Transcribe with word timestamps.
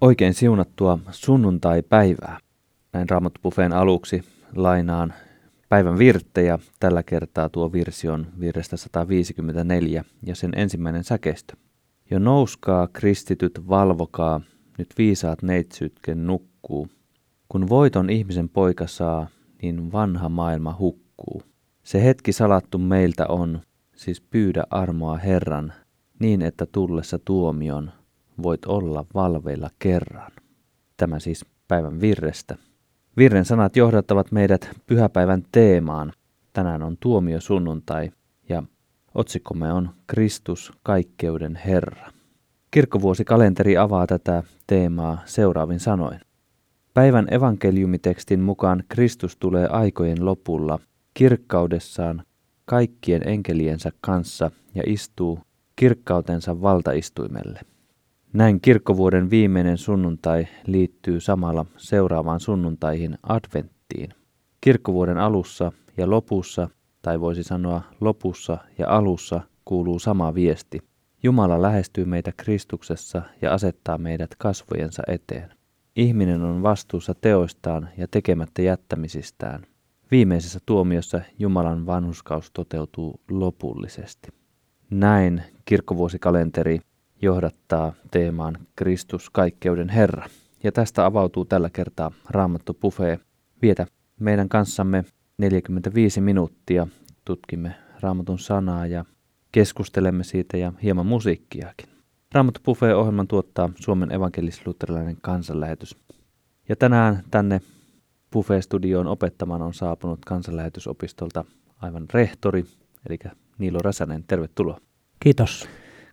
Oikein 0.00 0.34
siunattua 0.34 0.98
sunnuntai-päivää. 1.10 2.38
Näin 2.92 3.08
Raamattu 3.08 3.40
aluksi 3.74 4.24
lainaan 4.54 5.14
päivän 5.68 5.98
virttejä. 5.98 6.58
Tällä 6.80 7.02
kertaa 7.02 7.48
tuo 7.48 7.72
virsi 7.72 8.08
on 8.08 8.26
virrestä 8.40 8.76
154 8.76 10.04
ja 10.26 10.34
sen 10.34 10.52
ensimmäinen 10.56 11.04
säkeistö. 11.04 11.56
Jo 12.10 12.18
nouskaa, 12.18 12.88
kristityt, 12.92 13.68
valvokaa, 13.68 14.40
nyt 14.78 14.88
viisaat 14.98 15.42
neitsytken 15.42 16.26
nukkuu. 16.26 16.88
Kun 17.48 17.68
voiton 17.68 18.10
ihmisen 18.10 18.48
poika 18.48 18.86
saa, 18.86 19.26
niin 19.62 19.92
vanha 19.92 20.28
maailma 20.28 20.76
hukkuu. 20.78 21.42
Se 21.82 22.04
hetki 22.04 22.32
salattu 22.32 22.78
meiltä 22.78 23.26
on, 23.26 23.60
siis 23.96 24.20
pyydä 24.20 24.64
armoa 24.70 25.16
Herran, 25.16 25.72
niin 26.18 26.42
että 26.42 26.66
tullessa 26.72 27.18
tuomion 27.18 27.90
voit 28.42 28.64
olla 28.64 29.04
valveilla 29.14 29.70
kerran. 29.78 30.32
Tämä 30.96 31.18
siis 31.18 31.44
päivän 31.68 32.00
virrestä. 32.00 32.56
Virren 33.16 33.44
sanat 33.44 33.76
johdattavat 33.76 34.32
meidät 34.32 34.70
pyhäpäivän 34.86 35.42
teemaan. 35.52 36.12
Tänään 36.52 36.82
on 36.82 36.96
tuomio 37.00 37.40
sunnuntai 37.40 38.10
ja 38.48 38.62
otsikkomme 39.14 39.72
on 39.72 39.90
Kristus 40.06 40.72
kaikkeuden 40.82 41.56
Herra. 41.66 42.10
Kirkkovuosikalenteri 42.70 43.76
avaa 43.76 44.06
tätä 44.06 44.42
teemaa 44.66 45.18
seuraavin 45.24 45.80
sanoin. 45.80 46.20
Päivän 46.94 47.34
evankeliumitekstin 47.34 48.40
mukaan 48.40 48.84
Kristus 48.88 49.36
tulee 49.36 49.66
aikojen 49.66 50.24
lopulla 50.24 50.78
kirkkaudessaan 51.14 52.22
kaikkien 52.64 53.28
enkeliensä 53.28 53.92
kanssa 54.00 54.50
ja 54.74 54.82
istuu 54.86 55.40
kirkkautensa 55.76 56.62
valtaistuimelle. 56.62 57.60
Näin 58.32 58.60
kirkkovuoden 58.60 59.30
viimeinen 59.30 59.78
sunnuntai 59.78 60.46
liittyy 60.66 61.20
samalla 61.20 61.66
seuraavaan 61.76 62.40
sunnuntaihin 62.40 63.18
adventtiin. 63.22 64.14
Kirkkovuoden 64.60 65.18
alussa 65.18 65.72
ja 65.96 66.10
lopussa, 66.10 66.68
tai 67.02 67.20
voisi 67.20 67.42
sanoa 67.42 67.82
lopussa 68.00 68.58
ja 68.78 68.88
alussa, 68.88 69.40
kuuluu 69.64 69.98
sama 69.98 70.34
viesti. 70.34 70.80
Jumala 71.22 71.62
lähestyy 71.62 72.04
meitä 72.04 72.32
Kristuksessa 72.36 73.22
ja 73.42 73.54
asettaa 73.54 73.98
meidät 73.98 74.34
kasvojensa 74.38 75.02
eteen. 75.06 75.50
Ihminen 75.96 76.42
on 76.42 76.62
vastuussa 76.62 77.14
teoistaan 77.20 77.88
ja 77.96 78.06
tekemättä 78.10 78.62
jättämisistään. 78.62 79.66
Viimeisessä 80.10 80.58
tuomiossa 80.66 81.20
Jumalan 81.38 81.86
vanhuskaus 81.86 82.50
toteutuu 82.50 83.20
lopullisesti. 83.30 84.28
Näin 84.90 85.42
kirkkovuosikalenteri 85.64 86.80
johdattaa 87.22 87.92
teemaan 88.10 88.58
Kristus 88.76 89.30
kaikkeuden 89.30 89.88
Herra. 89.88 90.26
Ja 90.62 90.72
tästä 90.72 91.06
avautuu 91.06 91.44
tällä 91.44 91.70
kertaa 91.70 92.12
Raamattu 92.30 92.74
Buffet. 92.74 93.20
Vietä 93.62 93.86
meidän 94.20 94.48
kanssamme 94.48 95.04
45 95.38 96.20
minuuttia. 96.20 96.86
Tutkimme 97.24 97.74
Raamatun 98.00 98.38
sanaa 98.38 98.86
ja 98.86 99.04
keskustelemme 99.52 100.24
siitä 100.24 100.56
ja 100.56 100.72
hieman 100.82 101.06
musiikkiakin. 101.06 101.88
Raamattu 102.34 102.60
Buffet-ohjelman 102.64 103.28
tuottaa 103.28 103.70
Suomen 103.74 104.10
evankelis-luterilainen 104.10 105.16
kansanlähetys. 105.20 105.96
Ja 106.68 106.76
tänään 106.76 107.24
tänne 107.30 107.60
Buffet-studioon 108.32 109.06
opettamaan 109.06 109.62
on 109.62 109.74
saapunut 109.74 110.24
kansanlähetysopistolta 110.24 111.44
aivan 111.76 112.06
rehtori, 112.14 112.64
eli 113.08 113.18
Niilo 113.58 113.78
Räsänen. 113.78 114.24
Tervetuloa. 114.26 114.80
Kiitos 115.20 115.68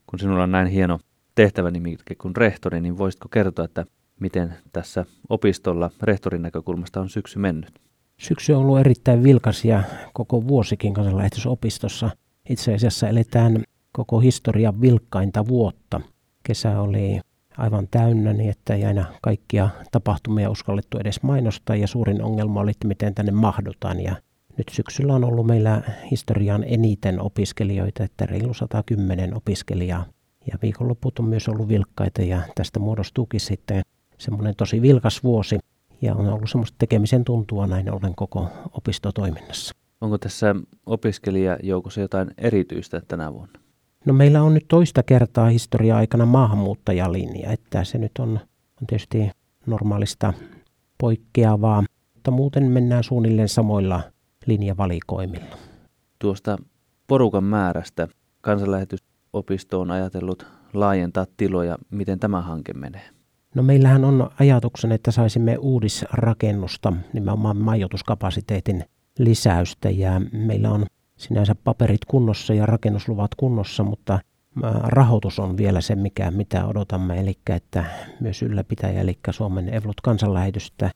kun 0.07 0.19
sinulla 0.19 0.43
on 0.43 0.51
näin 0.51 0.67
hieno 0.67 0.99
tehtävänimike 1.37 2.15
kuin 2.15 2.35
rehtori, 2.35 2.81
niin 2.81 2.97
voisitko 2.97 3.27
kertoa, 3.29 3.65
että 3.65 3.85
miten 4.19 4.53
tässä 4.73 5.05
opistolla 5.29 5.89
rehtorin 6.01 6.41
näkökulmasta 6.41 7.01
on 7.01 7.09
syksy 7.09 7.39
mennyt? 7.39 7.79
Syksy 8.19 8.53
on 8.53 8.61
ollut 8.61 8.79
erittäin 8.79 9.23
vilkas 9.23 9.65
ja 9.65 9.83
koko 10.13 10.47
vuosikin 10.47 10.93
kansanlähetysopistossa. 10.93 12.09
Itse 12.49 12.73
asiassa 12.73 13.09
eletään 13.09 13.63
koko 13.91 14.19
historian 14.19 14.81
vilkkainta 14.81 15.47
vuotta. 15.47 16.01
Kesä 16.43 16.81
oli 16.81 17.19
aivan 17.57 17.87
täynnä 17.91 18.33
niin, 18.33 18.49
että 18.49 18.73
ei 18.73 18.85
aina 18.85 19.05
kaikkia 19.21 19.69
tapahtumia 19.91 20.49
uskallettu 20.49 20.97
edes 20.97 21.23
mainostaa 21.23 21.75
ja 21.75 21.87
suurin 21.87 22.23
ongelma 22.23 22.59
oli, 22.59 22.71
että 22.71 22.87
miten 22.87 23.15
tänne 23.15 23.31
mahdutaan 23.31 23.99
ja 23.99 24.15
nyt 24.57 24.69
syksyllä 24.71 25.13
on 25.13 25.23
ollut 25.23 25.47
meillä 25.47 25.81
historian 26.11 26.63
eniten 26.67 27.21
opiskelijoita, 27.21 28.03
että 28.03 28.25
reilu 28.25 28.53
110 28.53 29.35
opiskelijaa. 29.35 30.05
Ja 30.51 30.57
viikonloput 30.61 31.19
on 31.19 31.25
myös 31.25 31.47
ollut 31.47 31.67
vilkkaita 31.67 32.21
ja 32.21 32.41
tästä 32.55 32.79
muodostuukin 32.79 33.39
sitten 33.39 33.81
semmoinen 34.17 34.55
tosi 34.55 34.81
vilkas 34.81 35.23
vuosi. 35.23 35.59
Ja 36.01 36.15
on 36.15 36.27
ollut 36.27 36.49
semmoista 36.49 36.75
tekemisen 36.79 37.23
tuntua 37.23 37.67
näin 37.67 37.91
ollen 37.91 38.15
koko 38.15 38.49
opistotoiminnassa. 38.71 39.75
Onko 40.01 40.17
tässä 40.17 40.55
opiskelijajoukossa 40.85 42.01
jotain 42.01 42.31
erityistä 42.37 43.01
tänä 43.07 43.33
vuonna? 43.33 43.59
No 44.05 44.13
meillä 44.13 44.43
on 44.43 44.53
nyt 44.53 44.65
toista 44.67 45.03
kertaa 45.03 45.49
historia-aikana 45.49 46.25
maahanmuuttajalinja, 46.25 47.51
että 47.51 47.83
se 47.83 47.97
nyt 47.97 48.11
on, 48.19 48.29
on 48.81 48.87
tietysti 48.87 49.31
normaalista 49.65 50.33
poikkeavaa, 50.97 51.83
mutta 52.13 52.31
muuten 52.31 52.63
mennään 52.63 53.03
suunnilleen 53.03 53.49
samoilla 53.49 54.01
linjavalikoimilla. 54.45 55.57
Tuosta 56.19 56.57
porukan 57.07 57.43
määrästä 57.43 58.07
kansanlähetysopisto 59.31 59.81
on 59.81 59.91
ajatellut 59.91 60.45
laajentaa 60.73 61.25
tiloja. 61.37 61.77
Miten 61.91 62.19
tämä 62.19 62.41
hanke 62.41 62.73
menee? 62.73 63.09
No 63.55 63.63
meillähän 63.63 64.05
on 64.05 64.29
ajatuksen, 64.39 64.91
että 64.91 65.11
saisimme 65.11 65.57
uudisrakennusta, 65.57 66.93
nimenomaan 67.13 67.57
majoituskapasiteetin 67.57 68.83
lisäystä 69.19 69.89
ja 69.89 70.21
meillä 70.31 70.71
on 70.71 70.85
sinänsä 71.17 71.55
paperit 71.55 72.05
kunnossa 72.05 72.53
ja 72.53 72.65
rakennusluvat 72.65 73.35
kunnossa, 73.35 73.83
mutta 73.83 74.19
rahoitus 74.83 75.39
on 75.39 75.57
vielä 75.57 75.81
se, 75.81 75.95
mikä, 75.95 76.31
mitä 76.31 76.65
odotamme, 76.65 77.19
eli 77.19 77.37
että 77.49 77.85
myös 78.19 78.41
ylläpitäjä, 78.41 79.01
eli 79.01 79.17
Suomen 79.31 79.73
Evlut 79.73 80.01
kansanlähetystä 80.01 80.91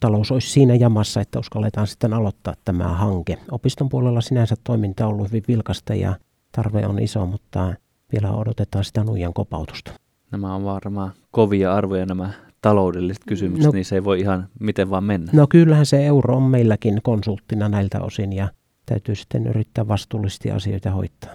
talous 0.00 0.32
olisi 0.32 0.50
siinä 0.50 0.74
jamassa, 0.74 1.20
että 1.20 1.38
uskalletaan 1.38 1.86
sitten 1.86 2.12
aloittaa 2.12 2.54
tämä 2.64 2.88
hanke. 2.88 3.38
Opiston 3.50 3.88
puolella 3.88 4.20
sinänsä 4.20 4.54
toiminta 4.64 5.06
on 5.06 5.12
ollut 5.12 5.28
hyvin 5.28 5.42
vilkasta 5.48 5.94
ja 5.94 6.16
tarve 6.56 6.86
on 6.86 6.98
iso, 6.98 7.26
mutta 7.26 7.74
vielä 8.12 8.32
odotetaan 8.32 8.84
sitä 8.84 9.04
nuijan 9.04 9.34
kopautusta. 9.34 9.92
Nämä 10.30 10.54
on 10.54 10.64
varmaan 10.64 11.12
kovia 11.30 11.74
arvoja 11.74 12.06
nämä 12.06 12.30
taloudelliset 12.62 13.22
kysymykset, 13.28 13.66
no, 13.66 13.72
niin 13.72 13.84
se 13.84 13.94
ei 13.94 14.04
voi 14.04 14.20
ihan 14.20 14.48
miten 14.60 14.90
vaan 14.90 15.04
mennä. 15.04 15.30
No 15.34 15.46
kyllähän 15.46 15.86
se 15.86 16.06
euro 16.06 16.36
on 16.36 16.42
meilläkin 16.42 17.00
konsulttina 17.02 17.68
näiltä 17.68 18.00
osin 18.00 18.32
ja 18.32 18.48
täytyy 18.86 19.14
sitten 19.14 19.46
yrittää 19.46 19.88
vastuullisesti 19.88 20.50
asioita 20.50 20.90
hoitaa. 20.90 21.30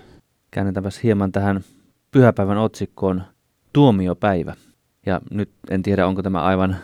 Käännetäänpäs 0.51 1.03
hieman 1.03 1.31
tähän 1.31 1.61
pyhäpäivän 2.11 2.57
otsikkoon 2.57 3.23
tuomiopäivä. 3.73 4.55
Ja 5.05 5.21
nyt 5.31 5.49
en 5.69 5.83
tiedä, 5.83 6.07
onko 6.07 6.23
tämä 6.23 6.41
aivan 6.41 6.75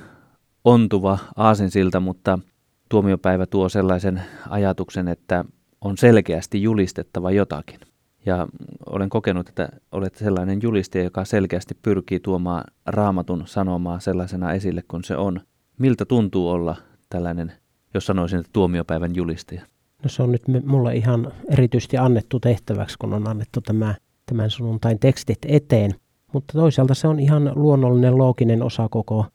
ontuva 0.64 1.18
aasinsilta, 1.36 2.00
mutta 2.00 2.40
tuomiopäivä 2.90 3.46
tuo 3.46 3.70
sellaisen 3.70 4.22
ajatuksen, 4.50 5.08
että 5.08 5.46
on 5.82 5.98
selkeästi 5.98 6.64
julistettava 6.64 7.32
jotakin. 7.32 7.80
Ja 8.26 8.48
olen 8.86 9.10
kokenut, 9.10 9.50
että 9.50 9.70
olet 9.92 10.16
sellainen 10.16 10.60
julistaja, 10.62 11.04
joka 11.04 11.26
selkeästi 11.26 11.78
pyrkii 11.82 12.20
tuomaan 12.20 12.64
raamatun 12.86 13.44
sanomaa 13.48 14.00
sellaisena 14.00 14.54
esille 14.54 14.84
kuin 14.88 15.04
se 15.04 15.18
on. 15.18 15.42
Miltä 15.80 16.06
tuntuu 16.06 16.50
olla 16.50 16.76
tällainen, 17.10 17.52
jos 17.94 18.06
sanoisin, 18.06 18.40
että 18.40 18.50
tuomiopäivän 18.54 19.16
julistaja? 19.16 19.62
No 20.04 20.10
se 20.10 20.24
on 20.24 20.32
nyt 20.32 20.42
mulle 20.66 20.96
ihan 20.96 21.32
erityisesti 21.50 21.98
annettu 21.98 22.40
tehtäväksi, 22.40 22.96
kun 23.00 23.14
on 23.14 23.28
annettu 23.28 23.62
tämä, 23.62 23.96
tämän 24.26 24.50
sunnuntain 24.50 25.00
tekstit 25.00 25.40
eteen. 25.48 25.92
Mutta 26.34 26.54
toisaalta 26.54 26.94
se 26.94 27.08
on 27.08 27.20
ihan 27.20 27.52
luonnollinen, 27.56 28.18
looginen 28.18 28.64
osa 28.64 28.90
koko 28.90 29.26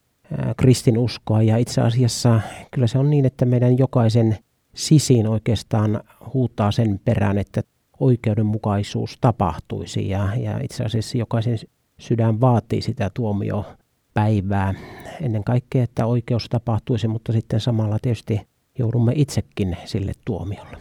kristinuskoa 0.56 1.42
ja 1.42 1.56
itse 1.56 1.80
asiassa 1.80 2.40
kyllä 2.70 2.86
se 2.86 2.98
on 2.98 3.10
niin, 3.10 3.26
että 3.26 3.44
meidän 3.44 3.78
jokaisen 3.78 4.36
sisiin 4.74 5.26
oikeastaan 5.28 6.00
huutaa 6.34 6.70
sen 6.70 7.00
perään, 7.04 7.38
että 7.38 7.62
oikeudenmukaisuus 8.00 9.18
tapahtuisi 9.20 10.08
ja, 10.08 10.28
ja 10.36 10.58
itse 10.62 10.84
asiassa 10.84 11.18
jokaisen 11.18 11.58
sydän 12.00 12.40
vaatii 12.40 12.82
sitä 12.82 13.10
tuomiopäivää 13.14 14.74
ennen 15.20 15.44
kaikkea, 15.44 15.84
että 15.84 16.06
oikeus 16.06 16.48
tapahtuisi, 16.48 17.08
mutta 17.08 17.32
sitten 17.32 17.60
samalla 17.60 17.98
tietysti 18.02 18.40
joudumme 18.78 19.12
itsekin 19.16 19.76
sille 19.84 20.12
tuomiolle. 20.24 20.76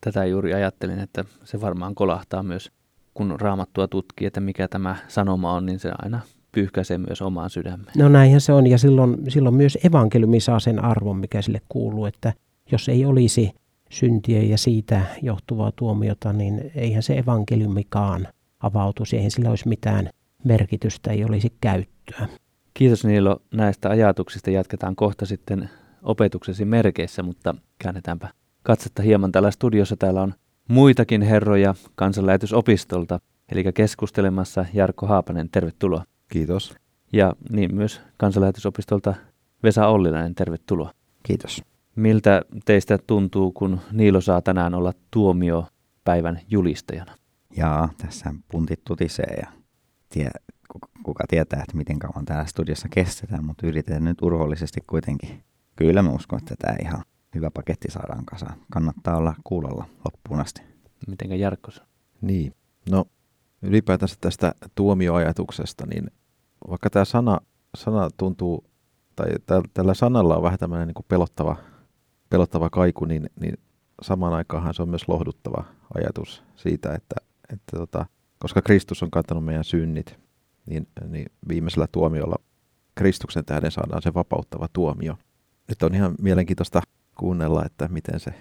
Tätä 0.00 0.24
juuri 0.24 0.54
ajattelin, 0.54 0.98
että 0.98 1.24
se 1.44 1.60
varmaan 1.60 1.94
kolahtaa 1.94 2.42
myös, 2.42 2.72
kun 3.14 3.40
raamattua 3.40 3.88
tutkii, 3.88 4.26
että 4.26 4.40
mikä 4.40 4.68
tämä 4.68 4.96
sanoma 5.08 5.52
on, 5.52 5.66
niin 5.66 5.78
se 5.78 5.90
aina 5.98 6.20
pyyhkäisee 6.52 6.98
myös 6.98 7.22
omaan 7.22 7.50
sydämeen. 7.50 7.92
No 7.96 8.08
näinhän 8.08 8.40
se 8.40 8.52
on 8.52 8.66
ja 8.66 8.78
silloin, 8.78 9.16
silloin 9.28 9.54
myös 9.54 9.78
evankeliumi 9.84 10.40
saa 10.40 10.60
sen 10.60 10.84
arvon, 10.84 11.16
mikä 11.16 11.42
sille 11.42 11.60
kuuluu, 11.68 12.06
että 12.06 12.32
jos 12.72 12.88
ei 12.88 13.04
olisi 13.04 13.54
syntiä 13.92 14.42
ja 14.42 14.58
siitä 14.58 15.02
johtuvaa 15.22 15.72
tuomiota, 15.76 16.32
niin 16.32 16.70
eihän 16.74 17.02
se 17.02 17.18
evankeliumikaan 17.18 18.28
avautuisi, 18.60 19.16
eihän 19.16 19.30
sillä 19.30 19.50
olisi 19.50 19.68
mitään 19.68 20.10
merkitystä, 20.44 21.10
ei 21.10 21.24
olisi 21.24 21.52
käyttöä. 21.60 22.28
Kiitos 22.74 23.04
Niilo 23.04 23.42
näistä 23.54 23.90
ajatuksista. 23.90 24.50
Jatketaan 24.50 24.96
kohta 24.96 25.26
sitten 25.26 25.70
opetuksesi 26.02 26.64
merkeissä, 26.64 27.22
mutta 27.22 27.54
käännetäänpä 27.78 28.28
katsetta 28.62 29.02
hieman 29.02 29.32
täällä 29.32 29.50
studiossa. 29.50 29.96
Täällä 29.96 30.22
on 30.22 30.34
muitakin 30.68 31.22
herroja 31.22 31.74
kansanlähetysopistolta, 31.94 33.20
eli 33.52 33.64
keskustelemassa 33.74 34.66
Jarkko 34.74 35.06
Haapanen. 35.06 35.48
Tervetuloa. 35.50 36.04
Kiitos. 36.28 36.74
Ja 37.12 37.32
niin 37.50 37.74
myös 37.74 38.00
kansanlähetysopistolta 38.16 39.14
Vesa 39.62 39.86
Ollilainen. 39.86 40.34
Tervetuloa. 40.34 40.92
Kiitos. 41.22 41.62
Miltä 41.96 42.42
teistä 42.64 42.98
tuntuu, 42.98 43.52
kun 43.52 43.80
Niilo 43.92 44.20
saa 44.20 44.42
tänään 44.42 44.74
olla 44.74 44.92
tuomiopäivän 45.10 46.40
julistajana? 46.50 47.14
Jaa, 47.56 47.88
tässä 47.96 48.34
puntit 48.48 48.80
tutisee 48.84 49.34
ja 49.40 49.52
tie, 50.08 50.30
kuka 51.02 51.24
tietää, 51.28 51.62
että 51.62 51.76
miten 51.76 51.98
kauan 51.98 52.24
täällä 52.24 52.46
studiossa 52.46 52.88
kestetään, 52.88 53.44
mutta 53.44 53.66
yritetään 53.66 54.04
nyt 54.04 54.22
urhollisesti 54.22 54.80
kuitenkin. 54.86 55.44
Kyllä 55.76 56.02
mä 56.02 56.10
uskon, 56.10 56.38
että 56.38 56.54
tämä 56.58 56.76
ihan 56.82 57.02
hyvä 57.34 57.50
paketti 57.50 57.90
saadaan 57.90 58.24
kasaan. 58.24 58.58
Kannattaa 58.72 59.16
olla 59.16 59.34
kuulolla 59.44 59.84
loppuun 60.04 60.40
asti. 60.40 60.62
Mitenkä 61.08 61.34
Jarkko 61.34 61.70
Niin, 62.20 62.54
no 62.90 63.04
ylipäätänsä 63.62 64.16
tästä 64.20 64.54
tuomioajatuksesta, 64.74 65.86
niin 65.86 66.10
vaikka 66.68 66.90
tämä 66.90 67.04
sana, 67.04 67.38
sana 67.76 68.10
tuntuu, 68.16 68.64
tai 69.16 69.26
tällä 69.74 69.94
sanalla 69.94 70.36
on 70.36 70.42
vähän 70.42 70.58
tämmöinen 70.58 70.88
niin 70.88 71.04
pelottava, 71.08 71.56
pelottava 72.32 72.70
kaiku, 72.70 73.04
niin, 73.04 73.30
niin 73.40 73.58
samaan 74.02 74.34
aikaan 74.34 74.74
se 74.74 74.82
on 74.82 74.88
myös 74.88 75.08
lohduttava 75.08 75.64
ajatus 75.94 76.42
siitä, 76.56 76.94
että, 76.94 77.16
että 77.52 77.76
tota, 77.76 78.06
koska 78.38 78.62
Kristus 78.62 79.02
on 79.02 79.10
kantanut 79.10 79.44
meidän 79.44 79.64
synnit, 79.64 80.18
niin, 80.66 80.88
niin 81.08 81.26
viimeisellä 81.48 81.86
tuomiolla 81.92 82.36
Kristuksen 82.94 83.44
tähden 83.44 83.70
saadaan 83.70 84.02
se 84.02 84.14
vapauttava 84.14 84.68
tuomio. 84.72 85.18
Nyt 85.68 85.82
on 85.82 85.94
ihan 85.94 86.14
mielenkiintoista 86.22 86.82
kuunnella, 87.18 87.64
että 87.64 87.88
miten 87.88 88.20
se, 88.20 88.34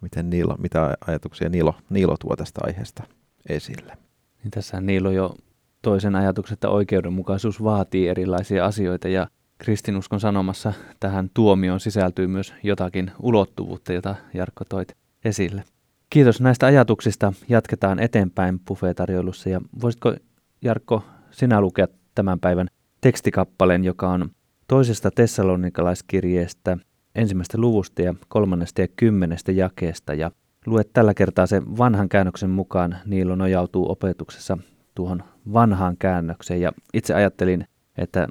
miten 0.00 0.30
Niilo, 0.30 0.56
mitä 0.58 0.96
ajatuksia 1.06 1.48
Niilo, 1.48 1.74
Niilo 1.90 2.16
tuo 2.20 2.36
tästä 2.36 2.60
aiheesta 2.64 3.02
esille. 3.48 3.98
Niin 4.42 4.50
tässä 4.50 4.80
Niilo 4.80 5.10
jo 5.10 5.34
toisen 5.82 6.14
ajatuksen, 6.14 6.54
että 6.54 6.68
oikeudenmukaisuus 6.68 7.62
vaatii 7.62 8.08
erilaisia 8.08 8.64
asioita 8.64 9.08
ja 9.08 9.28
kristinuskon 9.58 10.20
sanomassa 10.20 10.72
tähän 11.00 11.30
tuomioon 11.34 11.80
sisältyy 11.80 12.26
myös 12.26 12.54
jotakin 12.62 13.10
ulottuvuutta, 13.22 13.92
jota 13.92 14.14
Jarkko 14.34 14.64
toit 14.64 14.96
esille. 15.24 15.64
Kiitos 16.10 16.40
näistä 16.40 16.66
ajatuksista. 16.66 17.32
Jatketaan 17.48 17.98
eteenpäin 17.98 18.60
buffetarjoilussa 18.68 19.48
ja 19.48 19.60
voisitko 19.82 20.14
Jarkko 20.62 21.04
sinä 21.30 21.60
lukea 21.60 21.88
tämän 22.14 22.40
päivän 22.40 22.68
tekstikappaleen, 23.00 23.84
joka 23.84 24.08
on 24.08 24.30
toisesta 24.68 25.10
tessalonikalaiskirjeestä 25.10 26.78
ensimmäistä 27.14 27.58
luvusta 27.58 28.02
ja 28.02 28.14
kolmannesta 28.28 28.80
ja 28.80 28.88
kymmenestä 28.96 29.52
jakeesta 29.52 30.14
ja 30.14 30.30
luet 30.66 30.92
tällä 30.92 31.14
kertaa 31.14 31.46
se 31.46 31.62
vanhan 31.78 32.08
käännöksen 32.08 32.50
mukaan. 32.50 32.96
Niilo 33.06 33.34
nojautuu 33.34 33.90
opetuksessa 33.90 34.58
tuohon 34.94 35.22
vanhaan 35.52 35.96
käännökseen 35.98 36.60
ja 36.60 36.72
itse 36.94 37.14
ajattelin, 37.14 37.64
että 37.98 38.28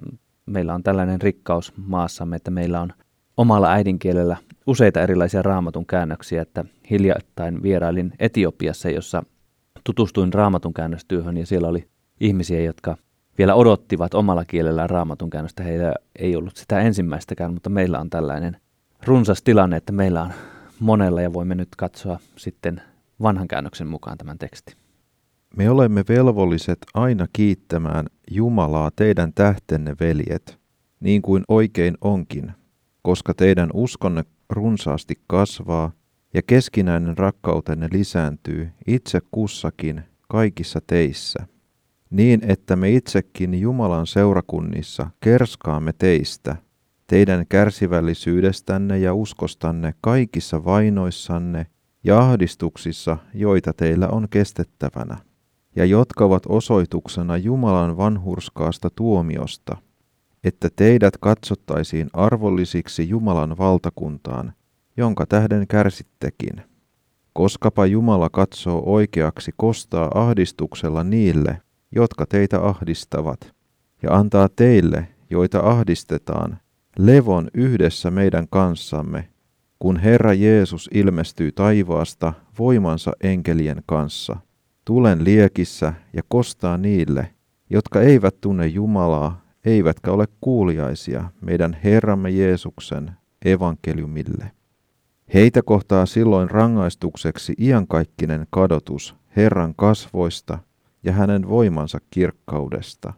meillä 0.47 0.73
on 0.73 0.83
tällainen 0.83 1.21
rikkaus 1.21 1.73
maassamme, 1.77 2.35
että 2.35 2.51
meillä 2.51 2.81
on 2.81 2.93
omalla 3.37 3.71
äidinkielellä 3.71 4.37
useita 4.67 5.01
erilaisia 5.01 5.41
raamatun 5.41 5.85
käännöksiä, 5.85 6.41
että 6.41 6.65
hiljattain 6.89 7.63
vierailin 7.63 8.13
Etiopiassa, 8.19 8.89
jossa 8.89 9.23
tutustuin 9.83 10.33
raamatun 10.33 10.73
käännöstyöhön 10.73 11.37
ja 11.37 11.45
siellä 11.45 11.67
oli 11.67 11.87
ihmisiä, 12.19 12.61
jotka 12.61 12.97
vielä 13.37 13.55
odottivat 13.55 14.13
omalla 14.13 14.45
kielellään 14.45 14.89
raamatun 14.89 15.29
käännöstä. 15.29 15.63
Heillä 15.63 15.93
ei 16.19 16.35
ollut 16.35 16.55
sitä 16.55 16.79
ensimmäistäkään, 16.79 17.53
mutta 17.53 17.69
meillä 17.69 17.99
on 17.99 18.09
tällainen 18.09 18.57
runsas 19.05 19.41
tilanne, 19.43 19.77
että 19.77 19.91
meillä 19.91 20.21
on 20.21 20.33
monella 20.79 21.21
ja 21.21 21.33
voimme 21.33 21.55
nyt 21.55 21.69
katsoa 21.77 22.19
sitten 22.35 22.81
vanhan 23.21 23.47
käännöksen 23.47 23.87
mukaan 23.87 24.17
tämän 24.17 24.37
tekstin. 24.37 24.86
Me 25.55 25.69
olemme 25.69 26.03
velvolliset 26.09 26.79
aina 26.93 27.27
kiittämään 27.33 28.05
Jumalaa 28.31 28.91
teidän 28.95 29.33
tähtenne 29.33 29.95
veljet, 29.99 30.59
niin 30.99 31.21
kuin 31.21 31.43
oikein 31.47 31.97
onkin, 32.01 32.51
koska 33.01 33.33
teidän 33.33 33.69
uskonne 33.73 34.23
runsaasti 34.49 35.15
kasvaa 35.27 35.91
ja 36.33 36.41
keskinäinen 36.41 37.17
rakkautenne 37.17 37.87
lisääntyy 37.91 38.69
itse 38.87 39.21
kussakin 39.31 40.03
kaikissa 40.27 40.81
teissä– 40.87 41.47
niin 42.09 42.41
että 42.43 42.75
me 42.75 42.91
itsekin 42.91 43.59
Jumalan 43.59 44.07
seurakunnissa 44.07 45.09
kerskaamme 45.19 45.93
teistä, 45.93 46.55
teidän 47.07 47.45
kärsivällisyydestänne 47.49 48.99
ja 48.99 49.13
uskostanne 49.13 49.93
kaikissa 50.01 50.65
vainoissanne 50.65 51.65
ja 52.03 52.19
ahdistuksissa, 52.19 53.17
joita 53.33 53.73
teillä 53.73 54.07
on 54.07 54.27
kestettävänä, 54.29 55.17
ja 55.77 55.85
jotka 55.85 56.25
ovat 56.25 56.43
osoituksena 56.49 57.37
Jumalan 57.37 57.97
vanhurskaasta 57.97 58.89
tuomiosta, 58.95 59.77
että 60.43 60.69
teidät 60.75 61.17
katsottaisiin 61.17 62.09
arvollisiksi 62.13 63.09
Jumalan 63.09 63.57
valtakuntaan, 63.57 64.53
jonka 64.97 65.25
tähden 65.25 65.67
kärsittekin. 65.67 66.61
Koskapa 67.33 67.85
Jumala 67.85 68.29
katsoo 68.29 68.83
oikeaksi 68.85 69.51
kostaa 69.57 70.11
ahdistuksella 70.15 71.03
niille, 71.03 71.61
jotka 71.91 72.25
teitä 72.25 72.61
ahdistavat, 72.61 73.53
ja 74.03 74.15
antaa 74.15 74.49
teille, 74.55 75.07
joita 75.29 75.59
ahdistetaan, 75.59 76.59
levon 76.99 77.47
yhdessä 77.53 78.11
meidän 78.11 78.47
kanssamme, 78.49 79.29
kun 79.79 79.97
Herra 79.97 80.33
Jeesus 80.33 80.89
ilmestyy 80.93 81.51
taivaasta 81.51 82.33
voimansa 82.59 83.11
enkelien 83.23 83.83
kanssa, 83.85 84.37
tulen 84.87 85.23
liekissä 85.23 85.93
ja 86.13 86.21
kostaa 86.27 86.77
niille, 86.77 87.33
jotka 87.69 88.01
eivät 88.01 88.41
tunne 88.41 88.67
Jumalaa, 88.67 89.41
eivätkä 89.65 90.11
ole 90.11 90.25
kuuliaisia 90.41 91.29
meidän 91.41 91.77
Herramme 91.83 92.29
Jeesuksen 92.29 93.11
evankeliumille. 93.45 94.51
Heitä 95.33 95.61
kohtaa 95.61 96.05
silloin 96.05 96.49
rangaistukseksi 96.49 97.53
iankaikkinen 97.59 98.47
kadotus 98.49 99.15
Herran 99.35 99.73
kasvoista 99.75 100.59
ja 101.03 101.11
hänen 101.11 101.49
voimansa 101.49 101.99
kirkkaudesta, 102.09 103.13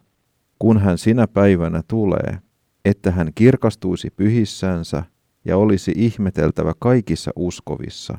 kun 0.58 0.78
hän 0.78 0.98
sinä 0.98 1.28
päivänä 1.28 1.82
tulee, 1.88 2.38
että 2.84 3.10
hän 3.10 3.30
kirkastuisi 3.34 4.10
pyhissänsä 4.10 5.02
ja 5.44 5.56
olisi 5.56 5.92
ihmeteltävä 5.96 6.72
kaikissa 6.78 7.30
uskovissa, 7.36 8.18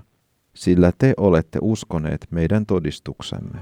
sillä 0.53 0.91
te 0.97 1.13
olette 1.17 1.59
uskoneet 1.61 2.27
meidän 2.31 2.65
todistuksemme. 2.65 3.59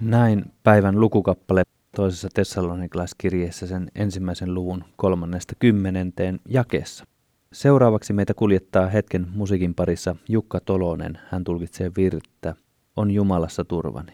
Näin 0.00 0.44
päivän 0.62 1.00
lukukappale 1.00 1.62
toisessa 1.96 2.28
tessalonikalaiskirjeessä 2.34 3.66
sen 3.66 3.90
ensimmäisen 3.94 4.54
luvun 4.54 4.84
kolmannesta 4.96 5.54
kymmenenteen 5.58 6.40
jakeessa. 6.48 7.04
Seuraavaksi 7.52 8.12
meitä 8.12 8.34
kuljettaa 8.34 8.86
hetken 8.86 9.26
musiikin 9.34 9.74
parissa 9.74 10.16
Jukka 10.28 10.60
Tolonen. 10.60 11.18
Hän 11.28 11.44
tulkitsee 11.44 11.90
virttä 11.96 12.54
On 12.96 13.10
Jumalassa 13.10 13.64
turvani. 13.64 14.12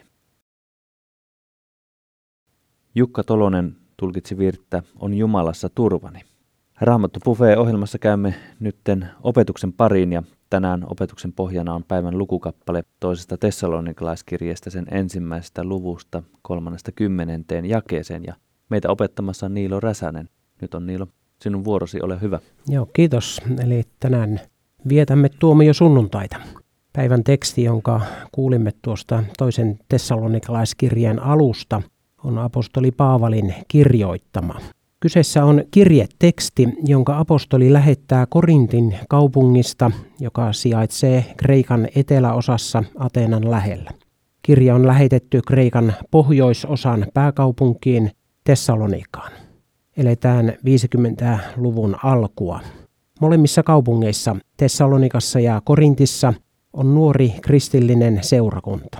Jukka 2.94 3.24
Tolonen 3.24 3.76
tulkitsi 3.98 4.38
virttä 4.38 4.82
On 4.98 5.14
Jumalassa 5.14 5.68
turvani. 5.68 6.20
Raamattu 6.80 7.20
Buffet-ohjelmassa 7.24 7.98
käymme 7.98 8.34
nytten 8.60 9.08
opetuksen 9.22 9.72
pariin 9.72 10.12
ja 10.12 10.22
tänään 10.50 10.84
opetuksen 10.90 11.32
pohjana 11.32 11.74
on 11.74 11.84
päivän 11.84 12.18
lukukappale 12.18 12.82
toisesta 13.00 13.36
tessalonikalaiskirjeestä 13.38 14.70
sen 14.70 14.86
ensimmäisestä 14.90 15.64
luvusta 15.64 16.22
kolmannesta 16.42 16.92
kymmenenteen 16.92 17.66
jakeeseen 17.66 18.24
ja 18.24 18.34
meitä 18.68 18.90
opettamassa 18.90 19.46
on 19.46 19.54
Niilo 19.54 19.80
Räsänen. 19.80 20.28
Nyt 20.62 20.74
on 20.74 20.86
Niilo 20.86 21.06
sinun 21.42 21.64
vuorosi, 21.64 21.98
ole 22.02 22.20
hyvä. 22.20 22.40
Joo, 22.68 22.86
kiitos. 22.92 23.40
Eli 23.64 23.82
tänään 24.00 24.40
vietämme 24.88 25.28
tuomio 25.28 25.74
sunnuntaita. 25.74 26.36
Päivän 26.92 27.24
teksti, 27.24 27.64
jonka 27.64 28.00
kuulimme 28.32 28.72
tuosta 28.82 29.24
toisen 29.38 29.78
tessalonikalaiskirjeen 29.88 31.22
alusta, 31.22 31.82
on 32.24 32.38
apostoli 32.38 32.90
Paavalin 32.90 33.54
kirjoittama. 33.68 34.54
Kyseessä 35.00 35.44
on 35.44 35.64
kirjeteksti, 35.70 36.68
jonka 36.86 37.18
apostoli 37.18 37.72
lähettää 37.72 38.26
Korintin 38.26 38.94
kaupungista, 39.08 39.90
joka 40.20 40.52
sijaitsee 40.52 41.24
Kreikan 41.36 41.88
eteläosassa 41.94 42.84
Ateenan 42.98 43.50
lähellä. 43.50 43.90
Kirja 44.42 44.74
on 44.74 44.86
lähetetty 44.86 45.40
Kreikan 45.46 45.94
pohjoisosan 46.10 47.06
pääkaupunkiin 47.14 48.10
Tessalonikaan 48.44 49.32
eletään 49.98 50.48
50-luvun 50.48 51.96
alkua. 52.04 52.60
Molemmissa 53.20 53.62
kaupungeissa, 53.62 54.36
Tessalonikassa 54.56 55.40
ja 55.40 55.62
Korintissa, 55.64 56.34
on 56.72 56.94
nuori 56.94 57.34
kristillinen 57.42 58.18
seurakunta. 58.22 58.98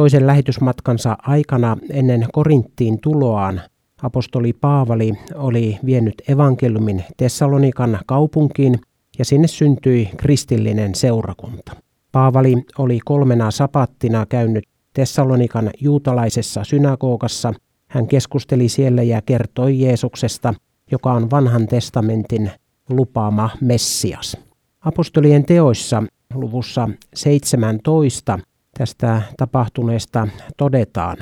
Toisen 0.00 0.26
lähetysmatkansa 0.26 1.16
aikana 1.22 1.76
ennen 1.90 2.26
Korinttiin 2.32 3.00
tuloaan 3.00 3.60
apostoli 4.02 4.52
Paavali 4.52 5.12
oli 5.34 5.78
vienyt 5.84 6.14
evankeliumin 6.28 7.04
Tessalonikan 7.16 7.98
kaupunkiin 8.06 8.78
ja 9.18 9.24
sinne 9.24 9.48
syntyi 9.48 10.10
kristillinen 10.16 10.94
seurakunta. 10.94 11.72
Paavali 12.12 12.64
oli 12.78 13.00
kolmena 13.04 13.50
sapattina 13.50 14.26
käynyt 14.26 14.64
Tessalonikan 14.92 15.70
juutalaisessa 15.80 16.64
synagogassa. 16.64 17.54
Hän 17.88 18.06
keskusteli 18.06 18.68
siellä 18.68 19.02
ja 19.02 19.22
kertoi 19.22 19.80
Jeesuksesta, 19.80 20.54
joka 20.90 21.12
on 21.12 21.30
vanhan 21.30 21.66
testamentin 21.66 22.50
lupaama 22.88 23.50
Messias. 23.60 24.36
Apostolien 24.80 25.44
teoissa 25.44 26.02
luvussa 26.34 26.88
17 27.14 28.38
tästä 28.80 29.22
tapahtuneesta 29.36 30.28
todetaan. 30.56 31.16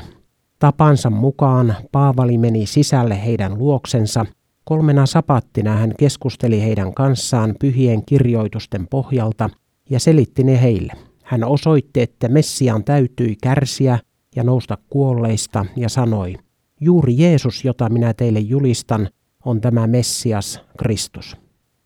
Tapansa 0.58 1.10
mukaan 1.10 1.76
Paavali 1.92 2.38
meni 2.38 2.66
sisälle 2.66 3.24
heidän 3.24 3.58
luoksensa. 3.58 4.26
Kolmena 4.64 5.06
sapattina 5.06 5.76
hän 5.76 5.94
keskusteli 5.98 6.62
heidän 6.62 6.94
kanssaan 6.94 7.54
pyhien 7.60 8.04
kirjoitusten 8.04 8.86
pohjalta 8.88 9.50
ja 9.90 10.00
selitti 10.00 10.44
ne 10.44 10.62
heille. 10.62 10.92
Hän 11.24 11.44
osoitti, 11.44 12.00
että 12.00 12.28
Messiaan 12.28 12.84
täytyi 12.84 13.36
kärsiä 13.42 13.98
ja 14.36 14.42
nousta 14.42 14.78
kuolleista 14.90 15.66
ja 15.76 15.88
sanoi, 15.88 16.34
juuri 16.80 17.14
Jeesus, 17.18 17.64
jota 17.64 17.88
minä 17.88 18.14
teille 18.14 18.40
julistan, 18.40 19.08
on 19.44 19.60
tämä 19.60 19.86
Messias 19.86 20.60
Kristus. 20.78 21.36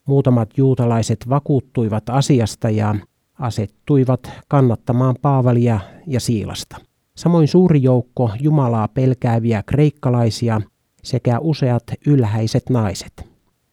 Muutamat 0.07 0.51
juutalaiset 0.57 1.29
vakuuttuivat 1.29 2.11
asiasta 2.11 2.71
ja 2.71 2.95
asettuivat 3.43 4.31
kannattamaan 4.49 5.17
Paavalia 5.23 5.81
ja 6.07 6.21
Siilasta. 6.21 6.77
Samoin 7.17 7.49
suuri 7.49 7.83
joukko 7.83 8.31
Jumalaa 8.41 8.89
pelkääviä 8.89 9.63
kreikkalaisia 9.63 10.61
sekä 11.03 11.39
useat 11.39 11.83
ylhäiset 12.07 12.71
naiset. 12.71 13.29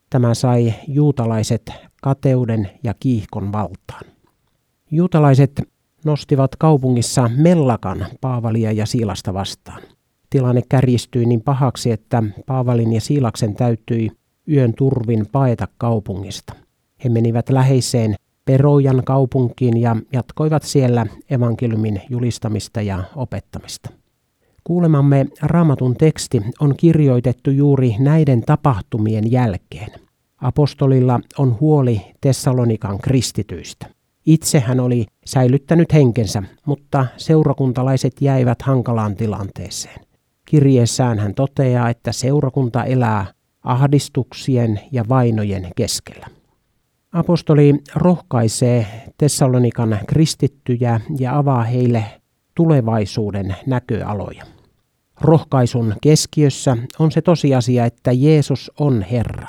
Tämä 0.10 0.34
sai 0.34 0.74
juutalaiset 0.88 1.72
kateuden 2.02 2.70
ja 2.84 2.94
kiihkon 3.00 3.52
valtaan. 3.52 4.04
Juutalaiset 4.92 5.62
nostivat 6.06 6.56
kaupungissa 6.56 7.30
mellakan 7.38 8.06
Paavalia 8.22 8.72
ja 8.72 8.86
Siilasta 8.86 9.34
vastaan. 9.34 9.82
Tilanne 10.30 10.62
kärjistyi 10.70 11.26
niin 11.26 11.42
pahaksi, 11.42 11.92
että 11.92 12.24
Paavalin 12.46 12.94
ja 12.94 13.02
Siilaksen 13.02 13.56
täytyi 13.56 14.12
yön 14.52 14.74
turvin 14.74 15.26
paeta 15.32 15.68
kaupungista. 15.78 16.54
He 17.04 17.10
menivät 17.10 17.50
läheiseen 17.50 18.16
Perojan 18.50 19.02
kaupunkiin 19.06 19.82
ja 19.82 19.96
jatkoivat 20.14 20.64
siellä 20.64 21.06
evankeliumin 21.30 22.02
julistamista 22.10 22.82
ja 22.82 23.04
opettamista. 23.16 23.90
Kuulemamme 24.64 25.26
raamatun 25.42 25.96
teksti 25.96 26.42
on 26.60 26.76
kirjoitettu 26.78 27.52
juuri 27.52 27.96
näiden 28.00 28.42
tapahtumien 28.42 29.32
jälkeen. 29.32 29.92
Apostolilla 30.38 31.20
on 31.38 31.58
huoli 31.60 32.02
Tessalonikan 32.22 32.98
kristityistä. 32.98 33.86
Itse 34.26 34.60
hän 34.60 34.80
oli 34.80 35.06
säilyttänyt 35.26 35.94
henkensä, 35.94 36.44
mutta 36.66 37.06
seurakuntalaiset 37.18 38.14
jäivät 38.22 38.62
hankalaan 38.62 39.16
tilanteeseen. 39.16 40.00
Kirjeessään 40.46 41.20
hän 41.20 41.34
toteaa, 41.34 41.90
että 41.90 42.12
seurakunta 42.12 42.84
elää 42.84 43.26
ahdistuksien 43.64 44.80
ja 44.92 45.06
vainojen 45.10 45.68
keskellä. 45.76 46.39
Apostoli 47.14 47.76
rohkaisee 47.96 48.86
Tessalonikan 49.18 50.00
kristittyjä 50.08 51.02
ja 51.20 51.38
avaa 51.38 51.64
heille 51.64 52.04
tulevaisuuden 52.56 53.56
näköaloja. 53.68 54.44
Rohkaisun 55.22 55.96
keskiössä 56.02 56.78
on 57.00 57.12
se 57.12 57.22
tosiasia, 57.22 57.86
että 57.86 58.12
Jeesus 58.12 58.72
on 58.80 59.02
Herra. 59.02 59.48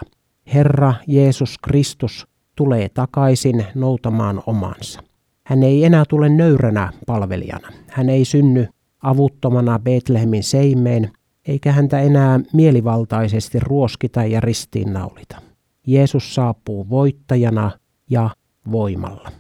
Herra 0.55 0.95
Jeesus 1.07 1.59
Kristus 1.59 2.27
tulee 2.57 2.89
takaisin 2.89 3.67
noutamaan 3.75 4.43
omansa. 4.47 5.03
Hän 5.47 5.63
ei 5.63 5.85
enää 5.85 6.05
tule 6.09 6.29
nöyränä 6.29 6.93
palvelijana. 7.07 7.69
Hän 7.89 8.09
ei 8.09 8.25
synny 8.25 8.67
avuttomana 9.03 9.79
Betlehemin 9.79 10.43
seimeen, 10.43 11.11
eikä 11.49 11.73
häntä 11.73 12.01
enää 12.01 12.41
mielivaltaisesti 12.53 13.61
ruoskita 13.61 14.25
ja 14.25 14.41
ristiinnaulita. 14.41 15.50
Jeesus 15.91 16.35
saapuu 16.35 16.91
voittajana 16.91 17.71
ja 18.11 18.31
voimalla. 18.73 19.31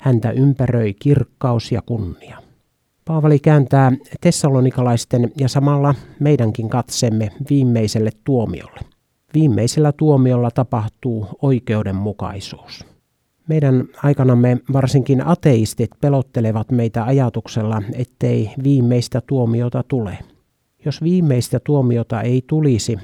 Häntä 0.00 0.30
ympäröi 0.30 0.94
kirkkaus 0.94 1.72
ja 1.72 1.82
kunnia. 1.82 2.42
Paavali 3.04 3.38
kääntää 3.38 3.92
tessalonikalaisten 4.20 5.32
ja 5.40 5.48
samalla 5.48 5.94
meidänkin 6.20 6.68
katsemme 6.68 7.28
viimeiselle 7.50 8.10
tuomiolle. 8.24 8.80
Viimeisellä 9.34 9.92
tuomiolla 9.92 10.50
tapahtuu 10.50 11.26
oikeudenmukaisuus. 11.42 12.84
Meidän 13.48 13.84
aikanamme 14.02 14.58
varsinkin 14.72 15.26
ateistit 15.26 15.90
pelottelevat 16.00 16.70
meitä 16.70 17.04
ajatuksella, 17.04 17.82
ettei 17.94 18.50
viimeistä 18.62 19.20
tuomiota 19.20 19.82
tule. 19.88 20.18
Jos 20.84 21.02
viimeistä 21.02 21.60
tuomiota 21.66 22.22
ei 22.22 22.42
tulisi, 22.46 22.98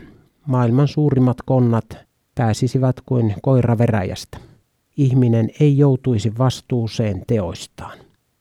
maailman 0.46 0.88
suurimmat 0.88 1.36
konnat 1.46 2.11
pääsisivät 2.34 2.96
kuin 3.06 3.34
koira 3.42 3.78
veräjästä. 3.78 4.38
Ihminen 4.96 5.50
ei 5.60 5.78
joutuisi 5.78 6.32
vastuuseen 6.38 7.22
teoistaan. 7.26 7.98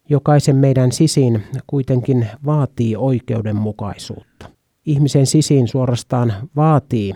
Jokaisen 0.10 0.56
meidän 0.56 0.92
sisin 0.92 1.44
kuitenkin 1.68 2.28
vaatii 2.46 2.96
oikeudenmukaisuutta. 2.96 4.50
Ihmisen 4.86 5.26
sisin 5.26 5.68
suorastaan 5.68 6.34
vaatii 6.56 7.14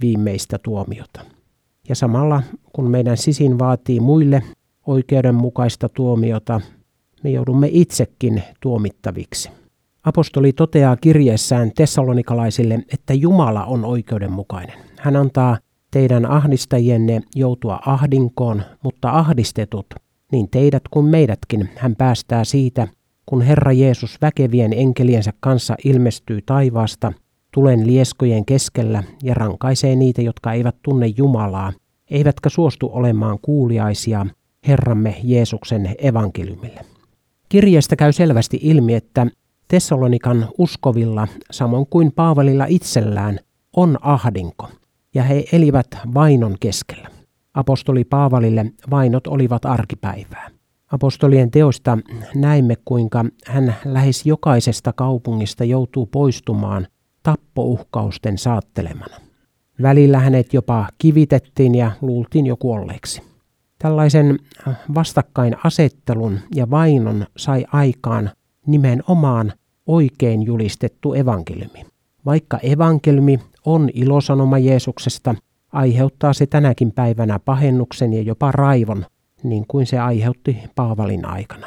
viimeistä 0.00 0.58
tuomiota. 0.62 1.20
Ja 1.88 1.94
samalla 1.94 2.42
kun 2.72 2.90
meidän 2.90 3.16
sisin 3.16 3.58
vaatii 3.58 4.00
muille 4.00 4.42
oikeudenmukaista 4.86 5.88
tuomiota, 5.88 6.60
me 7.24 7.30
joudumme 7.30 7.68
itsekin 7.72 8.42
tuomittaviksi. 8.60 9.50
Apostoli 10.04 10.52
toteaa 10.52 10.96
kirjeessään 10.96 11.72
tessalonikalaisille, 11.76 12.84
että 12.92 13.14
Jumala 13.14 13.64
on 13.64 13.84
oikeudenmukainen. 13.84 14.78
Hän 14.98 15.16
antaa 15.16 15.58
teidän 15.90 16.26
ahdistajienne 16.26 17.20
joutua 17.36 17.80
ahdinkoon, 17.86 18.62
mutta 18.82 19.10
ahdistetut, 19.10 19.86
niin 20.32 20.50
teidät 20.50 20.82
kuin 20.90 21.06
meidätkin, 21.06 21.68
hän 21.76 21.96
päästää 21.96 22.44
siitä, 22.44 22.88
kun 23.26 23.42
Herra 23.42 23.72
Jeesus 23.72 24.18
väkevien 24.22 24.72
enkeliensä 24.72 25.32
kanssa 25.40 25.76
ilmestyy 25.84 26.42
taivaasta, 26.46 27.12
tulen 27.54 27.86
lieskojen 27.86 28.44
keskellä 28.44 29.02
ja 29.22 29.34
rankaisee 29.34 29.96
niitä, 29.96 30.22
jotka 30.22 30.52
eivät 30.52 30.76
tunne 30.82 31.06
Jumalaa, 31.06 31.72
eivätkä 32.10 32.48
suostu 32.48 32.90
olemaan 32.92 33.38
kuuliaisia 33.42 34.26
Herramme 34.68 35.16
Jeesuksen 35.24 35.94
evankeliumille. 35.98 36.84
Kirjeestä 37.48 37.96
käy 37.96 38.12
selvästi 38.12 38.58
ilmi, 38.62 38.94
että 38.94 39.26
Tessalonikan 39.68 40.48
uskovilla, 40.58 41.28
samoin 41.50 41.86
kuin 41.90 42.12
Paavalilla 42.12 42.66
itsellään, 42.68 43.38
on 43.76 43.98
ahdinko– 44.02 44.68
ja 45.14 45.22
he 45.22 45.44
elivät 45.52 45.86
vainon 46.14 46.56
keskellä. 46.60 47.08
Apostoli 47.54 48.04
Paavalille 48.04 48.72
vainot 48.90 49.26
olivat 49.26 49.64
arkipäivää. 49.64 50.50
Apostolien 50.92 51.50
teosta 51.50 51.98
näimme, 52.34 52.76
kuinka 52.84 53.24
hän 53.46 53.76
lähes 53.84 54.26
jokaisesta 54.26 54.92
kaupungista 54.92 55.64
joutuu 55.64 56.06
poistumaan 56.06 56.86
tappouhkausten 57.22 58.38
saattelemana. 58.38 59.16
Välillä 59.82 60.18
hänet 60.18 60.54
jopa 60.54 60.88
kivitettiin 60.98 61.74
ja 61.74 61.90
luultiin 62.00 62.46
jo 62.46 62.56
kuolleeksi. 62.56 63.22
Tällaisen 63.78 64.38
vastakkainasettelun 64.94 66.38
ja 66.54 66.70
vainon 66.70 67.26
sai 67.36 67.64
aikaan 67.72 68.30
nimenomaan 68.66 69.52
oikein 69.86 70.42
julistettu 70.42 71.14
evankeliumi. 71.14 71.86
Vaikka 72.26 72.58
evankeliumi 72.62 73.40
on 73.64 73.90
ilosanoma 73.94 74.58
Jeesuksesta, 74.58 75.34
aiheuttaa 75.72 76.32
se 76.32 76.46
tänäkin 76.46 76.92
päivänä 76.92 77.38
pahennuksen 77.38 78.12
ja 78.12 78.22
jopa 78.22 78.52
raivon, 78.52 79.06
niin 79.42 79.64
kuin 79.68 79.86
se 79.86 79.98
aiheutti 79.98 80.56
Paavalin 80.74 81.26
aikana. 81.26 81.66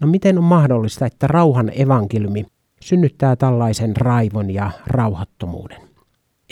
No 0.00 0.06
miten 0.06 0.38
on 0.38 0.44
mahdollista, 0.44 1.06
että 1.06 1.26
rauhan 1.26 1.72
evankeliumi 1.74 2.46
synnyttää 2.82 3.36
tällaisen 3.36 3.96
raivon 3.96 4.50
ja 4.50 4.70
rauhattomuuden? 4.86 5.80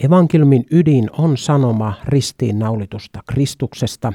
Evankeliumin 0.04 0.66
ydin 0.70 1.10
on 1.18 1.36
sanoma 1.36 1.94
ristiinnaulitusta 2.04 3.20
Kristuksesta. 3.26 4.12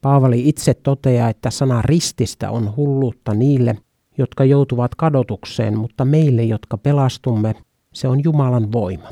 Paavali 0.00 0.48
itse 0.48 0.74
toteaa, 0.74 1.28
että 1.28 1.50
sana 1.50 1.82
rististä 1.82 2.50
on 2.50 2.76
hulluutta 2.76 3.34
niille, 3.34 3.78
jotka 4.18 4.44
joutuvat 4.44 4.94
kadotukseen, 4.94 5.78
mutta 5.78 6.04
meille, 6.04 6.42
jotka 6.42 6.78
pelastumme, 6.78 7.54
se 7.94 8.08
on 8.08 8.24
Jumalan 8.24 8.72
voima. 8.72 9.08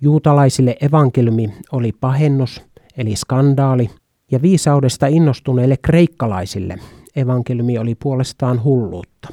Juutalaisille 0.00 0.76
evankeliumi 0.80 1.54
oli 1.72 1.92
pahennus, 2.00 2.62
eli 2.96 3.16
skandaali, 3.16 3.90
ja 4.30 4.42
viisaudesta 4.42 5.06
innostuneille 5.06 5.76
kreikkalaisille 5.76 6.78
evankeliumi 7.16 7.78
oli 7.78 7.94
puolestaan 7.94 8.64
hulluutta. 8.64 9.28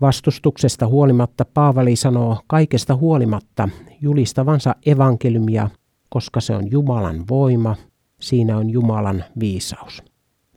Vastustuksesta 0.00 0.86
huolimatta 0.86 1.44
Paavali 1.54 1.96
sanoo 1.96 2.40
kaikesta 2.46 2.96
huolimatta 2.96 3.68
julistavansa 4.00 4.74
evankeliumia, 4.86 5.70
koska 6.10 6.40
se 6.40 6.54
on 6.56 6.70
Jumalan 6.70 7.24
voima, 7.30 7.76
siinä 8.20 8.56
on 8.56 8.70
Jumalan 8.70 9.24
viisaus. 9.40 10.02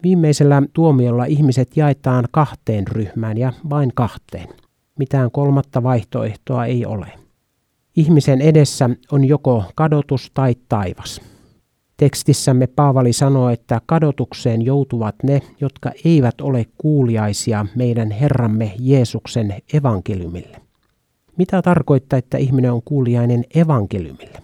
Viimeisellä 0.03 0.63
tuomiolla 0.73 1.25
ihmiset 1.25 1.77
jaetaan 1.77 2.25
kahteen 2.31 2.87
ryhmään 2.87 3.37
ja 3.37 3.53
vain 3.69 3.91
kahteen. 3.95 4.47
Mitään 4.99 5.31
kolmatta 5.31 5.83
vaihtoehtoa 5.83 6.65
ei 6.65 6.85
ole. 6.85 7.28
Ihmisen 7.99 8.41
edessä 8.41 8.89
on 9.11 9.25
joko 9.25 9.63
kadotus 9.75 10.31
tai 10.33 10.55
taivas. 10.69 11.21
Tekstissämme 11.97 12.67
Paavali 12.67 13.13
sanoo, 13.13 13.49
että 13.49 13.81
kadotukseen 13.85 14.61
joutuvat 14.61 15.15
ne, 15.23 15.41
jotka 15.61 15.91
eivät 16.05 16.41
ole 16.41 16.65
kuuliaisia 16.77 17.65
meidän 17.75 18.11
Herramme 18.11 18.73
Jeesuksen 18.79 19.55
evankeliumille. 19.73 20.61
Mitä 21.37 21.61
tarkoittaa, 21.61 22.19
että 22.19 22.37
ihminen 22.37 22.71
on 22.71 22.81
kuuliainen 22.85 23.43
evankeliumille? 23.55 24.39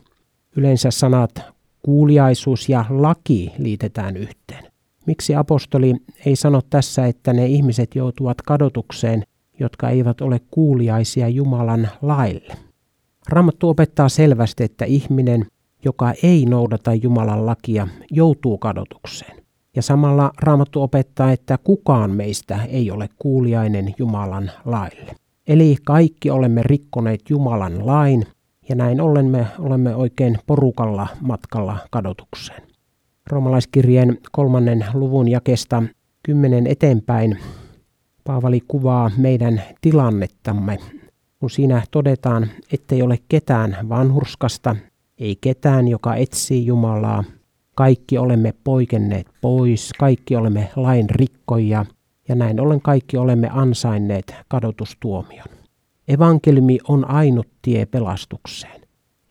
Yleensä 0.56 0.92
sanat 0.92 1.42
kuuliaisuus 1.84 2.70
ja 2.70 2.86
laki 2.90 3.52
liitetään 3.58 4.18
yhteen. 4.18 4.64
Miksi 5.06 5.36
apostoli 5.36 5.94
ei 6.26 6.36
sano 6.36 6.62
tässä, 6.70 7.06
että 7.06 7.34
ne 7.34 7.46
ihmiset 7.46 7.96
joutuvat 7.96 8.42
kadotukseen, 8.42 9.24
jotka 9.60 9.90
eivät 9.90 10.22
ole 10.22 10.42
kuuliaisia 10.52 11.28
Jumalan 11.30 11.90
laille? 12.02 12.56
Raamattu 13.30 13.70
opettaa 13.70 14.10
selvästi, 14.10 14.64
että 14.64 14.86
ihminen, 14.86 15.46
joka 15.86 16.14
ei 16.24 16.46
noudata 16.46 16.94
Jumalan 16.94 17.46
lakia, 17.46 17.88
joutuu 18.12 18.58
kadotukseen. 18.58 19.46
Ja 19.76 19.82
samalla 19.82 20.32
Raamattu 20.42 20.82
opettaa, 20.82 21.32
että 21.32 21.58
kukaan 21.58 22.12
meistä 22.12 22.64
ei 22.64 22.92
ole 22.92 23.10
kuuliainen 23.20 23.94
Jumalan 23.98 24.52
laille. 24.66 25.16
Eli 25.48 25.76
kaikki 25.84 26.30
olemme 26.30 26.64
rikkoneet 26.64 27.30
Jumalan 27.30 27.88
lain, 27.88 28.26
ja 28.70 28.76
näin 28.76 29.02
ollen 29.02 29.26
me 29.26 29.48
olemme 29.60 29.96
oikein 29.96 30.38
porukalla 30.46 31.08
matkalla 31.22 31.78
kadotukseen. 31.92 32.62
Roomalaiskirjeen 33.28 34.18
kolmannen 34.32 34.86
luvun 34.94 35.28
jakesta 35.28 35.84
kymmenen 36.24 36.68
eteenpäin 36.68 37.40
Paavali 38.24 38.62
kuvaa 38.68 39.12
meidän 39.18 39.62
tilannettamme, 39.82 40.78
kun 41.46 41.50
siinä 41.50 41.84
todetaan, 41.92 42.48
ettei 42.74 43.02
ole 43.02 43.20
ketään 43.30 43.90
vanhurskasta, 43.90 44.76
ei 45.18 45.38
ketään, 45.42 45.88
joka 45.88 46.16
etsii 46.16 46.66
Jumalaa. 46.66 47.24
Kaikki 47.76 48.18
olemme 48.18 48.54
poikenneet 48.64 49.28
pois, 49.42 49.94
kaikki 50.00 50.36
olemme 50.36 50.70
lain 50.76 51.10
rikkoja 51.10 51.86
ja 52.28 52.36
näin 52.36 52.60
ollen 52.60 52.82
kaikki 52.82 53.18
olemme 53.18 53.50
ansainneet 53.52 54.36
kadotustuomion. 54.48 55.46
Evankeliumi 56.08 56.78
on 56.88 57.10
ainut 57.10 57.48
tie 57.62 57.86
pelastukseen. 57.86 58.82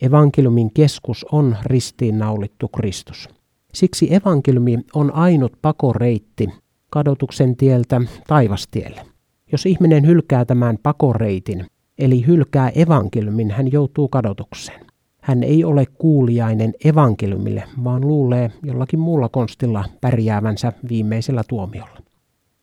Evankeliumin 0.02 0.70
keskus 0.74 1.26
on 1.32 1.56
ristiinnaulittu 1.64 2.68
Kristus. 2.68 3.28
Siksi 3.72 4.14
evankeliumi 4.14 4.78
on 4.94 5.14
ainut 5.14 5.52
pakoreitti 5.62 6.48
kadotuksen 6.90 7.56
tieltä 7.56 8.00
taivastielle. 8.26 9.06
Jos 9.52 9.66
ihminen 9.66 10.06
hylkää 10.06 10.44
tämän 10.44 10.78
pakoreitin, 10.82 11.66
eli 11.98 12.26
hylkää 12.26 12.68
evankeliumin, 12.68 13.50
hän 13.50 13.72
joutuu 13.72 14.08
kadotukseen. 14.08 14.80
Hän 15.22 15.42
ei 15.42 15.64
ole 15.64 15.86
kuulijainen 15.86 16.74
evankeliumille, 16.84 17.64
vaan 17.84 18.08
luulee 18.08 18.50
jollakin 18.62 19.00
muulla 19.00 19.28
konstilla 19.28 19.84
pärjäävänsä 20.00 20.72
viimeisellä 20.88 21.42
tuomiolla. 21.48 21.98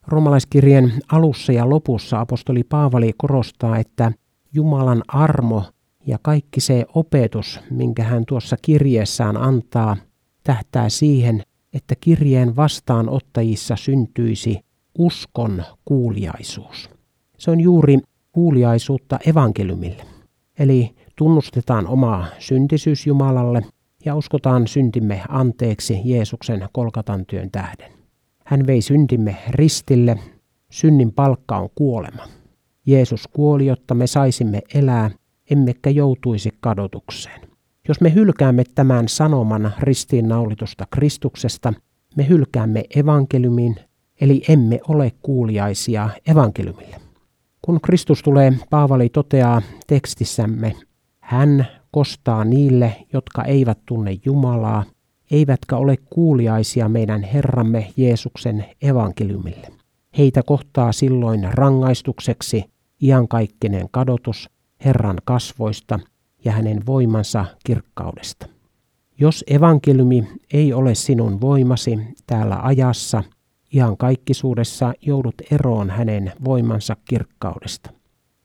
Romalaiskirjeen 0.08 0.94
alussa 1.12 1.52
ja 1.52 1.70
lopussa 1.70 2.20
apostoli 2.20 2.64
Paavali 2.64 3.14
korostaa, 3.18 3.78
että 3.78 4.12
Jumalan 4.54 5.04
armo 5.08 5.64
ja 6.08 6.18
kaikki 6.22 6.62
se 6.62 6.86
opetus, 6.94 7.60
minkä 7.70 8.04
hän 8.04 8.26
tuossa 8.26 8.56
kirjeessään 8.62 9.38
antaa, 9.38 9.98
tähtää 10.44 10.90
siihen, 10.90 11.44
että 11.74 11.96
kirjeen 12.00 12.56
vastaanottajissa 12.56 13.76
syntyisi 13.76 14.60
uskon 14.98 15.64
kuuliaisuus. 15.86 16.90
Se 17.38 17.52
on 17.52 17.62
juuri 17.62 17.98
kuuliaisuutta 18.32 19.20
evankeliumille. 19.28 20.04
Eli 20.60 20.96
tunnustetaan 21.16 21.88
omaa 21.88 22.26
syntisyys 22.40 23.08
Jumalalle 23.08 23.62
ja 24.06 24.16
uskotaan 24.16 24.68
syntimme 24.68 25.22
anteeksi 25.30 26.02
Jeesuksen 26.06 26.68
kolkatan 26.72 27.26
työn 27.26 27.52
tähden. 27.52 27.92
Hän 28.46 28.68
vei 28.68 28.82
syntimme 28.82 29.38
ristille, 29.50 30.20
synnin 30.72 31.14
palkka 31.14 31.58
on 31.58 31.70
kuolema. 31.76 32.24
Jeesus 32.86 33.28
kuoli, 33.28 33.66
jotta 33.66 33.94
me 33.94 34.08
saisimme 34.08 34.62
elää, 34.74 35.12
emmekä 35.52 35.90
joutuisi 35.90 36.50
kadotukseen. 36.60 37.42
Jos 37.88 38.02
me 38.02 38.14
hylkäämme 38.14 38.64
tämän 38.76 39.08
sanoman 39.08 39.74
ristiinnaulitusta 39.80 40.88
Kristuksesta, 40.92 41.74
me 42.16 42.28
hylkäämme 42.30 42.84
evankeliumin, 42.96 43.76
eli 44.22 44.42
emme 44.50 44.80
ole 44.88 45.12
kuuliaisia 45.22 46.10
evankeliumille. 46.28 47.11
Kun 47.72 47.82
Kristus 47.82 48.24
tulee, 48.24 48.54
Paavali 48.70 49.10
toteaa 49.10 49.62
tekstissämme, 49.88 50.76
hän 51.20 51.68
kostaa 51.92 52.46
niille, 52.46 52.96
jotka 53.14 53.44
eivät 53.44 53.80
tunne 53.86 54.18
Jumalaa, 54.26 54.84
eivätkä 55.32 55.78
ole 55.78 55.98
kuuliaisia 55.98 56.90
meidän 56.90 57.24
Herramme 57.24 57.94
Jeesuksen 57.98 58.66
evankeliumille. 58.82 59.68
Heitä 60.18 60.44
kohtaa 60.44 60.92
silloin 60.92 61.48
rangaistukseksi 61.54 62.64
iankaikkinen 63.04 63.88
kadotus 63.92 64.50
Herran 64.86 65.18
kasvoista 65.24 66.00
ja 66.46 66.52
hänen 66.52 66.86
voimansa 66.86 67.46
kirkkaudesta. 67.66 68.48
Jos 69.20 69.44
evankeliumi 69.48 70.28
ei 70.54 70.74
ole 70.74 70.96
sinun 70.96 71.42
voimasi 71.42 72.00
täällä 72.28 72.60
ajassa, 72.62 73.24
ihan 73.72 73.98
kaikkisuudessa 73.98 74.94
joudut 75.02 75.36
eroon 75.52 75.90
hänen 75.90 76.34
voimansa 76.44 76.96
kirkkaudesta. 77.06 77.90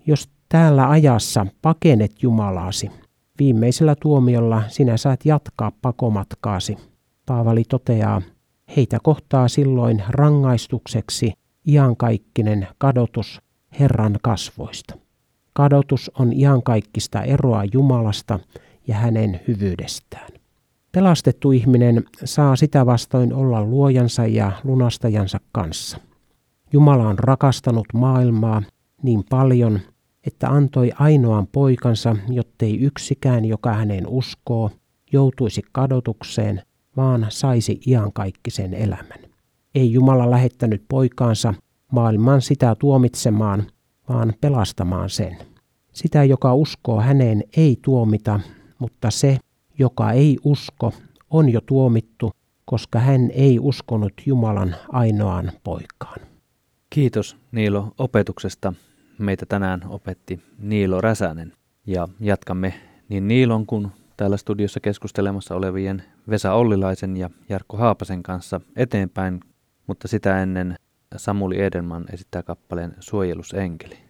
Jos 0.06 0.28
täällä 0.48 0.90
ajassa 0.90 1.46
pakenet 1.62 2.22
Jumalaasi, 2.22 2.90
viimeisellä 3.38 3.94
tuomiolla 4.00 4.62
sinä 4.68 4.96
saat 4.96 5.24
jatkaa 5.24 5.72
pakomatkaasi. 5.82 6.76
Paavali 7.26 7.64
toteaa, 7.68 8.22
heitä 8.76 8.98
kohtaa 9.02 9.48
silloin 9.48 10.02
rangaistukseksi 10.08 11.32
iankaikkinen 11.68 12.68
kadotus 12.78 13.40
Herran 13.80 14.18
kasvoista. 14.22 14.94
Kadotus 15.52 16.10
on 16.18 16.32
iankaikkista 16.32 17.22
eroa 17.22 17.64
Jumalasta 17.72 18.38
ja 18.86 18.94
hänen 18.94 19.40
hyvyydestään. 19.48 20.28
Pelastettu 20.96 21.52
ihminen 21.52 22.04
saa 22.24 22.56
sitä 22.56 22.86
vastoin 22.86 23.34
olla 23.34 23.64
luojansa 23.64 24.26
ja 24.26 24.52
lunastajansa 24.64 25.40
kanssa. 25.52 25.98
Jumala 26.72 27.08
on 27.08 27.18
rakastanut 27.18 27.86
maailmaa 27.94 28.62
niin 29.02 29.24
paljon, 29.30 29.80
että 30.26 30.48
antoi 30.48 30.92
ainoan 30.94 31.46
poikansa, 31.46 32.16
jottei 32.28 32.80
yksikään, 32.80 33.44
joka 33.44 33.72
hänen 33.72 34.06
uskoo, 34.06 34.70
joutuisi 35.12 35.62
kadotukseen, 35.72 36.62
vaan 36.96 37.26
saisi 37.28 37.80
iankaikkisen 37.86 38.74
elämän. 38.74 39.18
Ei 39.74 39.92
Jumala 39.92 40.30
lähettänyt 40.30 40.82
poikaansa 40.88 41.54
maailman 41.92 42.42
sitä 42.42 42.76
tuomitsemaan, 42.78 43.66
vaan 44.08 44.34
pelastamaan 44.40 45.10
sen. 45.10 45.36
Sitä, 45.92 46.24
joka 46.24 46.54
uskoo 46.54 47.00
häneen, 47.00 47.44
ei 47.56 47.78
tuomita, 47.82 48.40
mutta 48.78 49.10
se, 49.10 49.38
joka 49.78 50.12
ei 50.12 50.38
usko, 50.44 50.92
on 51.30 51.48
jo 51.48 51.60
tuomittu, 51.60 52.32
koska 52.64 52.98
hän 52.98 53.30
ei 53.30 53.58
uskonut 53.58 54.12
Jumalan 54.26 54.76
ainoaan 54.88 55.52
poikaan. 55.64 56.20
Kiitos 56.90 57.36
Niilo 57.52 57.94
opetuksesta. 57.98 58.72
Meitä 59.18 59.46
tänään 59.46 59.80
opetti 59.88 60.40
Niilo 60.58 61.00
Räsänen 61.00 61.52
ja 61.86 62.08
jatkamme 62.20 62.74
niin 63.08 63.28
Niilon 63.28 63.66
kuin 63.66 63.88
täällä 64.16 64.36
studiossa 64.36 64.80
keskustelemassa 64.80 65.54
olevien 65.54 66.02
Vesa 66.30 66.52
Ollilaisen 66.52 67.16
ja 67.16 67.30
Jarkko 67.48 67.76
Haapasen 67.76 68.22
kanssa 68.22 68.60
eteenpäin, 68.76 69.40
mutta 69.86 70.08
sitä 70.08 70.42
ennen 70.42 70.76
Samuli 71.16 71.62
Edelman 71.62 72.04
esittää 72.12 72.42
kappaleen 72.42 72.94
Suojelusenkeli. 73.00 74.05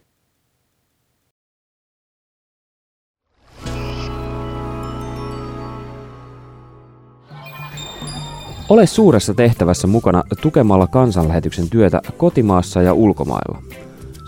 Ole 8.69 8.87
suuressa 8.87 9.35
tehtävässä 9.35 9.87
mukana 9.87 10.23
tukemalla 10.43 10.87
kansanlähetyksen 10.87 11.71
työtä 11.71 12.01
kotimaassa 12.17 12.83
ja 12.83 12.93
ulkomailla. 12.93 13.63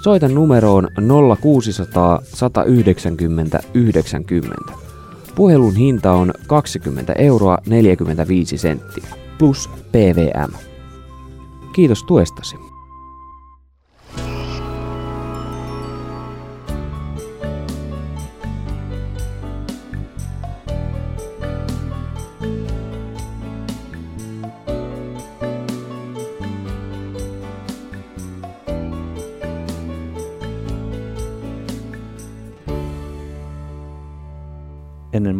Soita 0.03 0.29
numeroon 0.29 0.89
0600 1.41 2.19
190 2.23 3.61
90. 3.75 4.73
Puhelun 5.35 5.77
hinta 5.77 6.13
on 6.13 6.33
20 6.47 7.13
euroa 7.13 7.59
45 7.67 8.59
senttiä 8.59 9.09
plus 9.39 9.71
PVM. 9.93 10.53
Kiitos 11.73 12.05
tuestasi. 12.05 12.68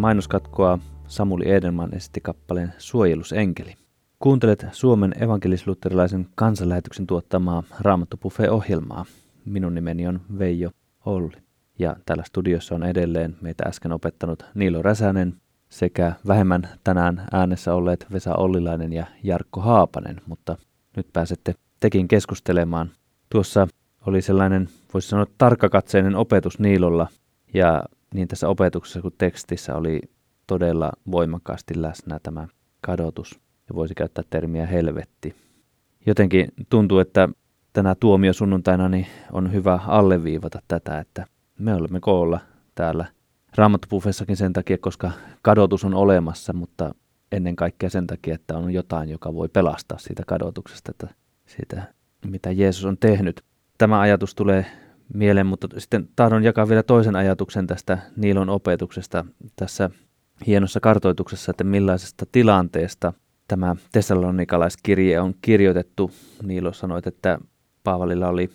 Mainoskatkoa 0.09 0.79
Samuli 1.07 1.51
Edelman 1.51 1.95
esitti 1.95 2.21
kappaleen 2.21 2.73
Suojelusenkeli. 2.79 3.75
Kuuntelet 4.19 4.67
Suomen 4.73 5.23
evankelisluterilaisen 5.23 6.27
kansanlähetyksen 6.35 7.07
tuottamaa 7.07 7.63
Raamattu 7.81 8.19
ohjelmaa 8.51 9.05
Minun 9.45 9.75
nimeni 9.75 10.07
on 10.07 10.21
Veijo 10.39 10.71
Olli. 11.07 11.37
Ja 11.79 11.97
täällä 12.07 12.25
studiossa 12.25 12.75
on 12.75 12.83
edelleen 12.83 13.37
meitä 13.41 13.65
äsken 13.67 13.93
opettanut 13.93 14.43
Niilo 14.55 14.83
Räsänen 14.83 15.35
sekä 15.69 16.13
vähemmän 16.27 16.69
tänään 16.85 17.27
äänessä 17.33 17.75
olleet 17.75 18.07
Vesa 18.13 18.35
Ollilainen 18.35 18.93
ja 18.93 19.07
Jarkko 19.23 19.61
Haapanen, 19.61 20.21
mutta 20.27 20.57
nyt 20.97 21.07
pääsette 21.13 21.55
tekin 21.81 22.09
keskustelemaan. 22.09 22.91
Tuossa 23.31 23.69
oli 24.07 24.23
sellainen, 24.23 24.69
voisi 24.95 25.09
sanoa, 25.09 25.27
tarkkakatseinen 25.39 26.17
opetus 26.17 26.59
Niilolla, 26.59 27.07
ja 27.55 27.85
niin 28.15 28.29
tässä 28.29 28.49
opetuksessa 28.49 29.03
kuin 29.03 29.15
tekstissä 29.19 29.77
oli 29.77 30.01
todella 30.47 30.93
voimakkaasti 31.11 31.83
läsnä 31.83 32.19
tämä 32.23 32.49
kadotus, 32.81 33.41
ja 33.69 33.75
voisi 33.75 33.95
käyttää 33.95 34.25
termiä 34.31 34.67
helvetti. 34.67 35.35
Jotenkin 36.07 36.49
tuntuu, 36.71 36.99
että 36.99 37.29
tänä 37.73 37.95
tuomio 37.95 38.33
sunnuntaina 38.33 38.89
niin 38.89 39.07
on 39.33 39.53
hyvä 39.53 39.81
alleviivata 39.87 40.63
tätä, 40.69 40.99
että 40.99 41.27
me 41.59 41.75
olemme 41.75 42.01
koolla 42.01 42.41
täällä 42.75 43.05
Raamattopuffessakin 43.57 44.37
sen 44.37 44.53
takia, 44.53 44.79
koska 44.79 45.11
kadotus 45.43 45.85
on 45.85 45.95
olemassa, 45.95 46.53
mutta 46.53 46.95
ennen 47.33 47.57
kaikkea 47.57 47.91
sen 47.91 48.07
takia, 48.07 48.35
että 48.35 48.59
on 48.59 48.71
jotain, 48.71 49.09
joka 49.09 49.35
voi 49.35 49.49
pelastaa 49.49 49.99
siitä 49.99 50.23
kadotuksesta, 50.27 50.91
että 50.91 51.09
siitä, 51.47 51.83
mitä 52.27 52.51
Jeesus 52.51 52.85
on 52.85 52.99
tehnyt. 52.99 53.43
Tämä 53.79 54.01
ajatus 54.01 54.35
tulee 54.35 54.67
mieleen, 55.15 55.47
mutta 55.47 55.69
sitten 55.79 56.09
tahdon 56.17 56.45
jakaa 56.45 56.69
vielä 56.69 56.83
toisen 56.83 57.17
ajatuksen 57.17 57.67
tästä 57.67 57.99
Niilon 58.17 58.49
opetuksesta 58.49 59.25
tässä 59.57 59.91
hienossa 60.47 60.81
kartoituksessa, 60.81 61.51
että 61.51 61.65
millaisesta 61.65 62.27
tilanteesta 62.33 63.13
tämä 63.49 63.77
tessalonikalaiskirje 63.93 65.21
on 65.21 65.35
kirjoitettu. 65.43 66.11
Niilo 66.43 66.73
sanoi, 66.73 67.01
että 67.07 67.39
Paavalilla 67.85 68.29
oli 68.29 68.51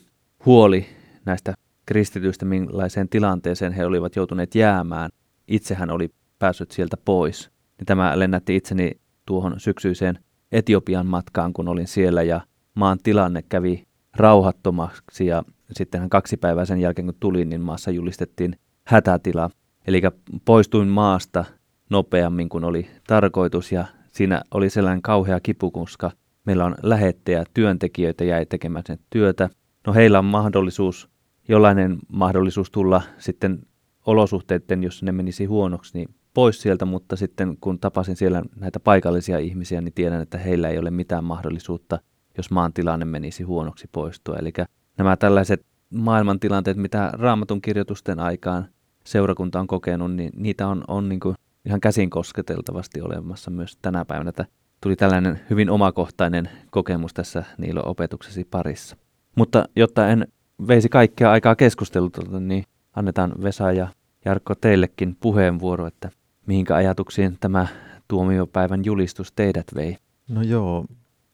huoli 0.46 0.86
näistä 1.26 1.54
kristityistä, 1.86 2.46
millaiseen 2.46 3.10
tilanteeseen 3.10 3.74
he 3.74 3.86
olivat 3.86 4.16
joutuneet 4.16 4.56
jäämään. 4.56 5.10
Itse 5.48 5.76
hän 5.76 5.90
oli 5.90 6.10
päässyt 6.40 6.72
sieltä 6.72 6.98
pois. 7.06 7.50
Ja 7.80 7.86
tämä 7.86 8.20
lennätti 8.20 8.56
itseni 8.56 8.92
tuohon 9.26 9.60
syksyiseen 9.60 10.20
Etiopian 10.52 11.06
matkaan, 11.06 11.54
kun 11.54 11.68
olin 11.68 11.88
siellä 11.88 12.24
ja 12.24 12.42
maan 12.76 12.98
tilanne 13.04 13.44
kävi 13.50 13.88
rauhattomaksi 14.16 15.26
ja 15.26 15.44
sitten 15.76 16.10
kaksi 16.10 16.38
päivää 16.38 16.66
sen 16.66 16.82
jälkeen 16.82 17.06
kun 17.06 17.16
tulin, 17.20 17.50
niin 17.50 17.62
maassa 17.62 17.92
julistettiin 17.92 18.56
hätätila. 18.88 19.50
Eli 19.88 20.02
poistuin 20.46 20.88
maasta 20.88 21.46
nopeammin 21.90 22.50
kuin 22.50 22.64
oli 22.64 22.88
tarkoitus 23.08 23.72
ja 23.72 23.86
siinä 24.12 24.42
oli 24.54 24.70
sellainen 24.70 25.02
kauhea 25.02 25.40
kipu, 25.40 25.72
koska 25.72 26.12
meillä 26.46 26.66
on 26.66 26.76
lähettejä, 26.84 27.44
työntekijöitä 27.54 28.24
jäi 28.24 28.46
tekemään 28.46 28.84
sen 28.88 29.00
työtä. 29.10 29.50
No 29.88 29.94
heillä 29.94 30.20
on 30.20 30.26
mahdollisuus, 30.26 31.10
jollainen 31.48 31.98
mahdollisuus 32.08 32.72
tulla 32.72 33.02
sitten 33.18 33.60
olosuhteiden, 34.06 34.84
jos 34.84 35.04
ne 35.04 35.12
menisi 35.12 35.46
huonoksi, 35.46 35.98
niin 35.98 36.16
pois 36.34 36.62
sieltä, 36.62 36.86
mutta 36.86 37.16
sitten 37.16 37.58
kun 37.62 37.80
tapasin 37.80 38.16
siellä 38.16 38.44
näitä 38.56 38.80
paikallisia 38.80 39.40
ihmisiä, 39.40 39.82
niin 39.82 39.94
tiedän, 39.94 40.22
että 40.22 40.38
heillä 40.38 40.70
ei 40.70 40.80
ole 40.80 40.92
mitään 40.92 41.24
mahdollisuutta, 41.24 42.00
jos 42.38 42.52
maan 42.52 42.74
tilanne 42.74 43.06
menisi 43.06 43.44
huonoksi 43.44 43.90
poistua. 43.92 44.36
Eli 44.36 44.52
nämä 44.98 45.18
tällaiset 45.18 45.66
maailmantilanteet, 45.90 46.78
mitä 46.78 47.10
raamatun 47.14 47.62
kirjoitusten 47.62 48.20
aikaan 48.20 48.68
seurakunta 49.06 49.60
on 49.60 49.68
kokenut, 49.68 50.12
niin 50.16 50.32
niitä 50.36 50.68
on, 50.68 50.84
on 50.88 51.10
niin 51.10 51.20
kuin 51.20 51.36
ihan 51.66 51.82
käsin 51.82 52.10
kosketeltavasti 52.10 53.02
olemassa 53.02 53.52
myös 53.52 53.78
tänä 53.82 54.06
päivänä. 54.06 54.30
Että 54.30 54.46
tuli 54.82 54.96
tällainen 54.96 55.40
hyvin 55.50 55.70
omakohtainen 55.70 56.50
kokemus 56.72 57.14
tässä 57.14 57.44
Niilo 57.58 57.82
opetuksesi 57.86 58.44
parissa. 58.44 58.98
Mutta 59.36 59.66
jotta 59.76 60.10
en 60.10 60.28
veisi 60.68 60.90
kaikkea 60.90 61.32
aikaa 61.32 61.56
keskustelulta, 61.56 62.40
niin 62.40 62.64
annetaan 62.96 63.34
Vesa 63.44 63.72
ja 63.72 63.88
Jarkko 64.26 64.56
teillekin 64.56 65.18
puheenvuoro, 65.20 65.88
että 65.88 66.10
mihinkä 66.46 66.76
ajatuksiin 66.76 67.38
tämä 67.40 67.68
tuomiopäivän 68.08 68.86
julistus 68.86 69.32
teidät 69.32 69.68
vei? 69.76 69.98
No 70.30 70.42
joo, 70.42 70.86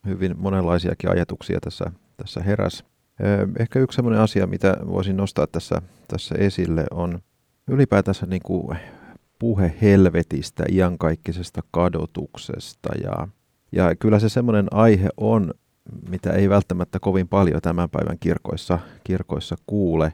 hyvin 0.06 0.36
monenlaisiakin 0.38 1.10
ajatuksia 1.10 1.60
tässä, 1.60 1.92
tässä 2.18 2.44
heräs. 2.44 2.84
Ehkä 3.60 3.80
yksi 3.80 3.96
sellainen 3.96 4.22
asia, 4.22 4.48
mitä 4.48 4.78
voisin 4.88 5.18
nostaa 5.18 5.48
tässä, 5.48 5.82
tässä 6.08 6.36
esille, 6.38 6.86
on 6.92 7.20
ylipäätänsä 7.68 8.26
niin 8.26 8.42
kuin 8.46 8.78
puhe 9.40 9.74
helvetistä, 9.82 10.64
iankaikkisesta 10.72 11.62
kadotuksesta. 11.72 12.90
Ja, 13.04 13.28
ja 13.72 13.96
kyllä 13.96 14.20
se 14.20 14.30
semmoinen 14.30 14.68
aihe 14.72 15.10
on, 15.18 15.54
mitä 16.10 16.30
ei 16.34 16.50
välttämättä 16.50 17.00
kovin 17.00 17.28
paljon 17.28 17.62
tämän 17.62 17.90
päivän 17.90 18.18
kirkoissa, 18.20 18.80
kirkoissa 19.04 19.56
kuule. 19.68 20.14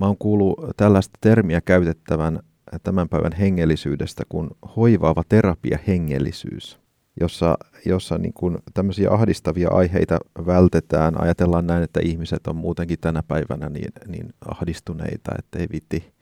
Mä 0.00 0.06
oon 0.06 0.18
kuullut 0.18 0.58
tällaista 0.76 1.18
termiä 1.20 1.60
käytettävän 1.60 2.40
tämän 2.82 3.08
päivän 3.08 3.32
hengellisyydestä 3.32 4.22
kuin 4.28 4.50
hoivaava 4.76 5.22
terapia 5.28 5.78
hengellisyys, 5.86 6.80
jossa, 7.20 7.58
jossa 7.86 8.18
niin 8.18 8.32
kuin 8.32 8.58
tämmöisiä 8.74 9.10
ahdistavia 9.10 9.68
aiheita 9.70 10.18
vältetään. 10.46 11.20
Ajatellaan 11.20 11.66
näin, 11.66 11.82
että 11.82 12.00
ihmiset 12.02 12.46
on 12.46 12.56
muutenkin 12.56 12.98
tänä 13.00 13.22
päivänä 13.28 13.68
niin, 13.68 13.92
niin 14.08 14.28
ahdistuneita, 14.48 15.32
että 15.38 15.58
ei 15.58 15.66
vitti 15.72 16.12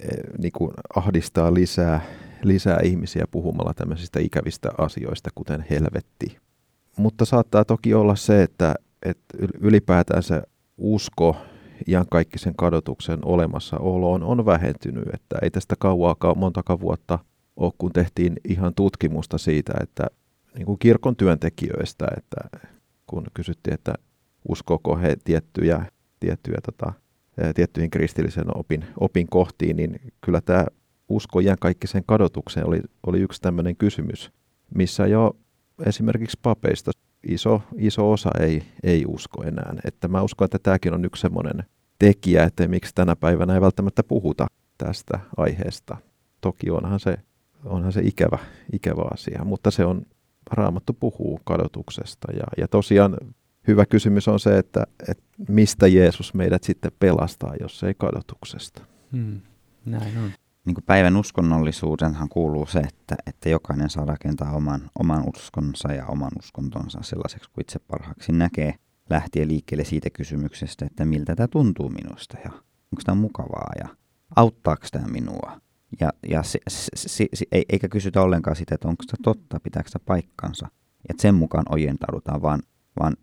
eh, 0.00 0.08
niin 0.38 0.52
kuin 0.52 0.70
ahdistaa 0.96 1.54
lisää, 1.54 2.00
lisää 2.42 2.78
ihmisiä 2.82 3.24
puhumalla 3.30 3.74
tämmöisistä 3.74 4.20
ikävistä 4.20 4.70
asioista, 4.78 5.30
kuten 5.34 5.64
helvetti. 5.70 6.36
Mutta 6.96 7.24
saattaa 7.24 7.64
toki 7.64 7.94
olla 7.94 8.16
se, 8.16 8.42
että, 8.42 8.74
että 9.02 9.38
ylipäätään 9.60 10.22
se 10.22 10.42
usko 10.78 11.36
iankaikkisen 11.88 12.54
kadotuksen 12.56 13.18
olemassaoloon 13.24 14.22
on 14.22 14.46
vähentynyt. 14.46 15.08
Että 15.14 15.36
ei 15.42 15.50
tästä 15.50 15.74
kauaakaan 15.78 16.38
montakaan 16.38 16.80
vuotta 16.80 17.18
ole, 17.56 17.72
kun 17.78 17.92
tehtiin 17.92 18.36
ihan 18.48 18.74
tutkimusta 18.74 19.38
siitä, 19.38 19.72
että 19.82 20.06
niin 20.56 20.66
kuin 20.66 20.78
kirkon 20.78 21.16
työntekijöistä, 21.16 22.06
että 22.16 22.58
kun 23.06 23.26
kysyttiin, 23.34 23.74
että 23.74 23.94
uskoko 24.48 24.96
he 24.96 25.16
tiettyjä, 25.24 25.86
tiettyjä 26.20 26.58
tota, 26.62 26.92
tiettyihin 27.54 27.90
kristillisen 27.90 28.58
opin, 28.58 28.84
opin 29.00 29.26
kohtiin, 29.26 29.76
niin 29.76 30.00
kyllä 30.20 30.40
tämä 30.40 30.66
usko 31.08 31.40
iankaikkisen 31.40 32.02
kadotukseen 32.06 32.66
oli, 32.66 32.80
oli 33.06 33.20
yksi 33.20 33.40
tämmöinen 33.40 33.76
kysymys, 33.76 34.30
missä 34.74 35.06
jo 35.06 35.36
esimerkiksi 35.86 36.38
papeista 36.42 36.90
iso, 37.28 37.62
iso 37.76 38.10
osa 38.12 38.30
ei, 38.40 38.62
ei 38.82 39.04
usko 39.08 39.42
enää. 39.42 39.74
Että 39.84 40.08
mä 40.08 40.22
uskon, 40.22 40.44
että 40.44 40.58
tämäkin 40.58 40.94
on 40.94 41.04
yksi 41.04 41.20
semmoinen 41.20 41.64
tekijä, 41.98 42.44
että 42.44 42.68
miksi 42.68 42.94
tänä 42.94 43.16
päivänä 43.16 43.54
ei 43.54 43.60
välttämättä 43.60 44.02
puhuta 44.02 44.46
tästä 44.78 45.20
aiheesta. 45.36 45.96
Toki 46.40 46.70
onhan 46.70 47.00
se, 47.00 47.16
onhan 47.64 47.92
se 47.92 48.00
ikävä, 48.04 48.38
ikävä 48.72 49.02
asia, 49.12 49.44
mutta 49.44 49.70
se 49.70 49.84
on, 49.84 50.06
Raamattu 50.50 50.92
puhuu 50.92 51.40
kadotuksesta. 51.44 52.32
Ja, 52.32 52.44
ja 52.56 52.68
tosiaan 52.68 53.16
hyvä 53.68 53.86
kysymys 53.86 54.28
on 54.28 54.40
se, 54.40 54.58
että, 54.58 54.86
että 55.08 55.24
mistä 55.48 55.86
Jeesus 55.86 56.34
meidät 56.34 56.64
sitten 56.64 56.92
pelastaa, 56.98 57.54
jos 57.60 57.84
ei 57.84 57.94
kadotuksesta. 57.94 58.82
Hmm, 59.12 59.40
näin 59.84 60.18
on 60.18 60.30
niin 60.64 60.74
kuin 60.74 60.84
päivän 60.84 61.16
uskonnollisuudenhan 61.16 62.28
kuuluu 62.28 62.66
se, 62.66 62.78
että, 62.78 63.16
että 63.26 63.48
jokainen 63.48 63.90
saa 63.90 64.04
rakentaa 64.04 64.52
oman, 64.52 64.90
oman 64.98 65.24
uskonsa 65.36 65.92
ja 65.92 66.06
oman 66.06 66.30
uskontonsa 66.38 66.98
sellaiseksi 67.02 67.50
kuin 67.50 67.62
itse 67.62 67.78
parhaaksi 67.78 68.32
näkee, 68.32 68.74
lähtien 69.10 69.48
liikkeelle 69.48 69.84
siitä 69.84 70.10
kysymyksestä, 70.10 70.86
että 70.86 71.04
miltä 71.04 71.36
tämä 71.36 71.48
tuntuu 71.48 71.88
minusta 71.88 72.38
ja 72.44 72.50
onko 72.52 73.02
tämä 73.04 73.20
mukavaa 73.20 73.72
ja 73.78 73.88
auttaako 74.36 74.86
tämä 74.92 75.08
minua. 75.08 75.60
Ja, 76.00 76.10
ja 76.28 76.42
se, 76.42 76.58
se, 76.68 76.88
se, 76.96 77.26
se, 77.34 77.46
eikä 77.68 77.88
kysytä 77.88 78.22
ollenkaan 78.22 78.56
sitä, 78.56 78.74
että 78.74 78.88
onko 78.88 79.02
se 79.02 79.16
totta, 79.22 79.60
pitääkö 79.60 79.90
se 79.90 79.98
paikkansa. 79.98 80.68
Että 81.08 81.22
sen 81.22 81.34
mukaan 81.34 81.64
ojentaudutaan, 81.68 82.42
vaan, 82.42 82.62
vaan 83.00 83.16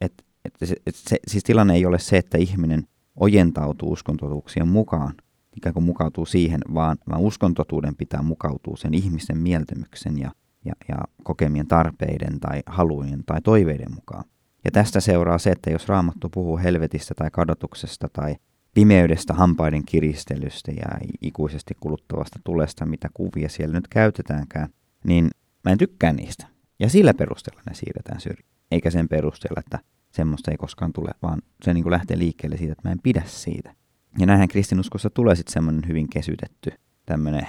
et, 0.00 0.24
et, 0.44 0.62
et, 0.62 0.82
et 0.86 0.94
se, 0.94 1.16
siis 1.26 1.44
tilanne 1.44 1.74
ei 1.74 1.86
ole 1.86 1.98
se, 1.98 2.18
että 2.18 2.38
ihminen 2.38 2.86
ojentautuu 3.16 3.92
uskontotuuksien 3.92 4.68
mukaan, 4.68 5.14
ikään 5.56 5.74
kuin 5.74 5.84
mukautuu 5.84 6.26
siihen, 6.26 6.60
vaan, 6.74 6.96
vaan 7.10 7.20
uskontotuuden 7.20 7.96
pitää 7.96 8.22
mukautua 8.22 8.76
sen 8.76 8.94
ihmisen 8.94 9.38
mieltymyksen 9.38 10.18
ja, 10.18 10.30
ja, 10.64 10.72
ja 10.88 10.96
kokemien 11.22 11.66
tarpeiden 11.66 12.40
tai 12.40 12.62
halujen 12.66 13.24
tai 13.26 13.40
toiveiden 13.40 13.94
mukaan. 13.94 14.24
Ja 14.64 14.70
tästä 14.70 15.00
seuraa 15.00 15.38
se, 15.38 15.50
että 15.50 15.70
jos 15.70 15.88
Raamattu 15.88 16.28
puhuu 16.28 16.58
helvetistä 16.58 17.14
tai 17.14 17.30
kadotuksesta 17.30 18.08
tai 18.12 18.36
pimeydestä, 18.76 19.34
hampaiden 19.34 19.84
kiristelystä 19.84 20.72
ja 20.72 21.08
ikuisesti 21.22 21.74
kuluttavasta 21.80 22.38
tulesta, 22.44 22.86
mitä 22.86 23.08
kuvia 23.14 23.48
siellä 23.48 23.72
nyt 23.72 23.88
käytetäänkään, 23.88 24.68
niin 25.04 25.30
mä 25.64 25.72
en 25.72 25.78
tykkää 25.78 26.12
niistä. 26.12 26.46
Ja 26.78 26.88
sillä 26.88 27.14
perusteella 27.14 27.62
ne 27.68 27.74
siirretään 27.74 28.20
syrjään. 28.20 28.50
Eikä 28.70 28.90
sen 28.90 29.08
perusteella, 29.08 29.60
että 29.60 29.78
semmoista 30.12 30.50
ei 30.50 30.56
koskaan 30.56 30.92
tule, 30.92 31.10
vaan 31.22 31.42
se 31.64 31.74
niin 31.74 31.82
kuin 31.82 31.90
lähtee 31.90 32.18
liikkeelle 32.18 32.56
siitä, 32.56 32.72
että 32.72 32.88
mä 32.88 32.92
en 32.92 33.02
pidä 33.02 33.22
siitä. 33.26 33.74
Ja 34.18 34.26
näinhän 34.26 34.48
kristinuskossa 34.48 35.10
tulee 35.10 35.34
sitten 35.34 35.52
semmoinen 35.52 35.88
hyvin 35.88 36.08
kesytetty 36.08 36.70
tämmöinen 37.06 37.46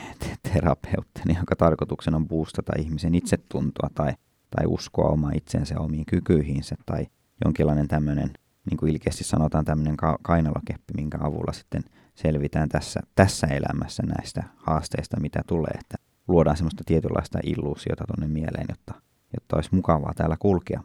terapeutti, 0.54 1.22
jonka 1.36 1.56
tarkoituksena 1.56 2.18
on 2.18 2.28
boostata 2.28 2.74
ihmisen 2.80 3.16
itsetuntoa 3.16 3.90
tai, 3.96 4.14
tai 4.50 4.66
uskoa 4.68 5.10
omaa 5.10 5.32
itsensä 5.36 5.80
omiin 5.80 6.06
kykyihinsä 6.06 6.76
tai 6.86 7.08
jonkinlainen 7.46 7.88
tämmöinen, 7.88 8.34
niin 8.70 8.78
kuin 8.78 8.92
ilkeästi 8.92 9.24
sanotaan, 9.24 9.66
tämmöinen 9.66 9.98
ka- 9.98 10.20
kainalokeppi, 10.22 10.94
minkä 10.96 11.18
avulla 11.22 11.54
sitten 11.54 11.84
selvitään 12.16 12.70
tässä, 12.70 13.00
tässä 13.16 13.48
elämässä 13.48 14.04
näistä 14.04 14.44
haasteista, 14.56 15.20
mitä 15.20 15.42
tulee, 15.48 15.72
että 15.80 15.96
luodaan 16.28 16.58
semmoista 16.58 16.84
tietynlaista 16.86 17.40
illuusiota 17.44 18.04
tuonne 18.08 18.34
mieleen, 18.34 18.66
jotta, 18.70 18.94
jotta 19.34 19.56
olisi 19.56 19.76
mukavaa 19.76 20.14
täällä 20.16 20.38
kulkea. 20.40 20.84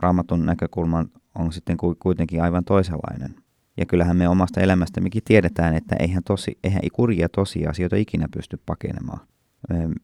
Raamatun 0.00 0.46
näkökulma 0.46 1.04
on 1.34 1.52
sitten 1.52 1.76
kuitenkin 1.98 2.42
aivan 2.42 2.64
toisenlainen. 2.64 3.34
Ja 3.76 3.86
kyllähän 3.86 4.16
me 4.16 4.28
omasta 4.28 4.60
elämästämmekin 4.60 5.22
tiedetään, 5.24 5.74
että 5.74 5.96
eihän, 5.98 6.22
tosi, 6.22 6.58
eihän 6.64 6.82
kurjia 6.92 7.28
tosiasioita 7.28 7.96
ikinä 7.96 8.28
pysty 8.34 8.60
pakenemaan. 8.66 9.20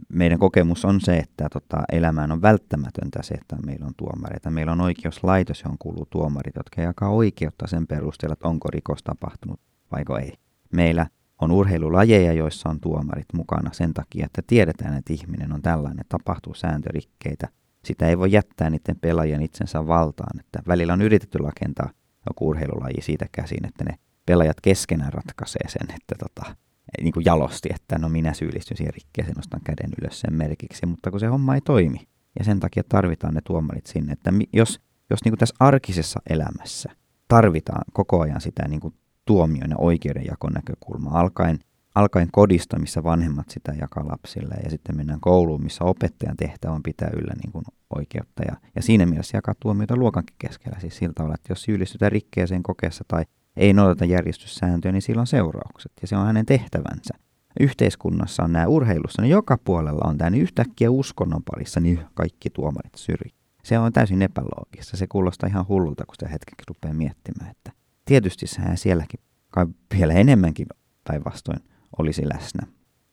Meidän 0.08 0.38
kokemus 0.38 0.84
on 0.84 1.00
se, 1.00 1.16
että 1.16 1.48
tota, 1.52 1.82
elämään 1.92 2.32
on 2.32 2.42
välttämätöntä 2.42 3.22
se, 3.22 3.34
että 3.34 3.56
meillä 3.66 3.86
on 3.86 3.94
tuomareita. 3.96 4.50
Meillä 4.50 4.72
on 4.72 4.80
oikeuslaitos, 4.80 5.62
johon 5.62 5.78
kuuluu 5.78 6.06
tuomarit, 6.10 6.56
jotka 6.56 6.82
jakaa 6.82 7.08
oikeutta 7.08 7.66
sen 7.66 7.86
perusteella, 7.86 8.32
että 8.32 8.48
onko 8.48 8.68
rikos 8.70 9.02
tapahtunut 9.02 9.60
vaiko 9.92 10.18
ei. 10.18 10.32
Meillä 10.72 11.06
on 11.40 11.50
urheilulajeja, 11.50 12.32
joissa 12.32 12.68
on 12.68 12.80
tuomarit 12.80 13.26
mukana 13.34 13.70
sen 13.72 13.94
takia, 13.94 14.26
että 14.26 14.42
tiedetään, 14.46 14.94
että 14.94 15.12
ihminen 15.12 15.52
on 15.52 15.62
tällainen, 15.62 16.04
tapahtuu 16.08 16.54
sääntörikkeitä. 16.54 17.48
Sitä 17.84 18.08
ei 18.08 18.18
voi 18.18 18.32
jättää 18.32 18.70
niiden 18.70 18.96
pelaajien 19.00 19.42
itsensä 19.42 19.86
valtaan. 19.86 20.40
Että 20.40 20.62
välillä 20.68 20.92
on 20.92 21.02
yritetty 21.02 21.38
rakentaa 21.38 21.90
joku 22.30 22.48
urheilulaji 22.48 23.02
siitä 23.02 23.26
käsin, 23.32 23.66
että 23.66 23.84
ne 23.84 23.94
pelaajat 24.26 24.60
keskenään 24.60 25.12
ratkaisee 25.12 25.68
sen, 25.68 25.94
että 25.94 26.14
tota, 26.18 26.56
niin 27.02 27.12
kuin 27.12 27.24
jalosti, 27.24 27.68
että 27.74 27.98
no 27.98 28.08
minä 28.08 28.32
syyllistyn 28.32 28.76
siihen 28.76 28.94
rikkeeseen, 28.94 29.36
nostan 29.36 29.60
käden 29.64 29.90
ylös 30.02 30.20
sen 30.20 30.34
merkiksi, 30.34 30.86
mutta 30.86 31.10
kun 31.10 31.20
se 31.20 31.26
homma 31.26 31.54
ei 31.54 31.60
toimi. 31.60 31.98
Ja 32.38 32.44
sen 32.44 32.60
takia 32.60 32.82
tarvitaan 32.88 33.34
ne 33.34 33.40
tuomarit 33.44 33.86
sinne, 33.86 34.12
että 34.12 34.32
jos, 34.52 34.80
jos 35.10 35.24
niin 35.24 35.32
kuin 35.32 35.38
tässä 35.38 35.54
arkisessa 35.60 36.20
elämässä 36.30 36.90
tarvitaan 37.28 37.84
koko 37.92 38.20
ajan 38.20 38.40
sitä 38.40 38.68
niin 38.68 38.80
kuin 38.80 38.94
tuomion 39.24 39.70
ja 39.70 39.76
oikeudenjakon 39.78 40.52
näkökulma, 40.52 41.10
alkaen, 41.10 41.58
alkaen 41.94 42.28
kodista, 42.32 42.78
missä 42.78 43.02
vanhemmat 43.02 43.50
sitä 43.50 43.72
jakaa 43.80 44.08
lapsille, 44.08 44.54
ja 44.64 44.70
sitten 44.70 44.96
mennään 44.96 45.20
kouluun, 45.20 45.62
missä 45.62 45.84
opettajan 45.84 46.36
tehtävä 46.36 46.72
on 46.72 46.82
pitää 46.82 47.10
yllä 47.16 47.34
niin 47.42 47.52
kuin 47.52 47.64
oikeutta, 47.96 48.42
ja, 48.42 48.56
ja 48.76 48.82
siinä 48.82 49.06
mielessä 49.06 49.36
jakaa 49.36 49.54
tuomiota 49.60 49.96
luokankin 49.96 50.36
keskellä, 50.38 50.80
siis 50.80 50.96
siltä 50.96 51.12
tavalla, 51.14 51.34
että 51.34 51.52
jos 51.52 51.62
syyllistytään 51.62 52.12
rikkeeseen 52.12 52.62
kokeessa 52.62 53.04
tai 53.08 53.24
ei 53.56 53.72
noudata 53.72 54.04
järjestyssääntöjä, 54.04 54.92
niin 54.92 55.02
sillä 55.02 55.20
on 55.20 55.26
seuraukset, 55.26 55.92
ja 56.02 56.08
se 56.08 56.16
on 56.16 56.26
hänen 56.26 56.46
tehtävänsä. 56.46 57.14
Yhteiskunnassa 57.60 58.42
on 58.42 58.52
nämä 58.52 58.66
urheilussa, 58.66 59.22
niin 59.22 59.30
joka 59.30 59.58
puolella 59.64 60.08
on 60.08 60.18
tämä, 60.18 60.30
niin 60.30 60.42
yhtäkkiä 60.42 60.90
uskonnon 60.90 61.42
parissa, 61.50 61.80
niin 61.80 62.00
kaikki 62.14 62.50
tuomarit 62.50 62.94
syri. 62.94 63.30
Se 63.64 63.78
on 63.78 63.92
täysin 63.92 64.22
epäloogista. 64.22 64.96
Se 64.96 65.06
kuulostaa 65.06 65.48
ihan 65.48 65.68
hullulta, 65.68 66.04
kun 66.06 66.14
sitä 66.14 66.28
hetkeksi 66.28 66.64
rupeaa 66.68 66.94
miettimään, 66.94 67.50
että 67.50 67.72
tietysti 68.04 68.46
sehän 68.46 68.76
sielläkin 68.76 69.20
kai 69.50 69.66
vielä 69.94 70.12
enemmänkin 70.12 70.66
päinvastoin 71.08 71.60
olisi 71.98 72.28
läsnä. 72.28 72.66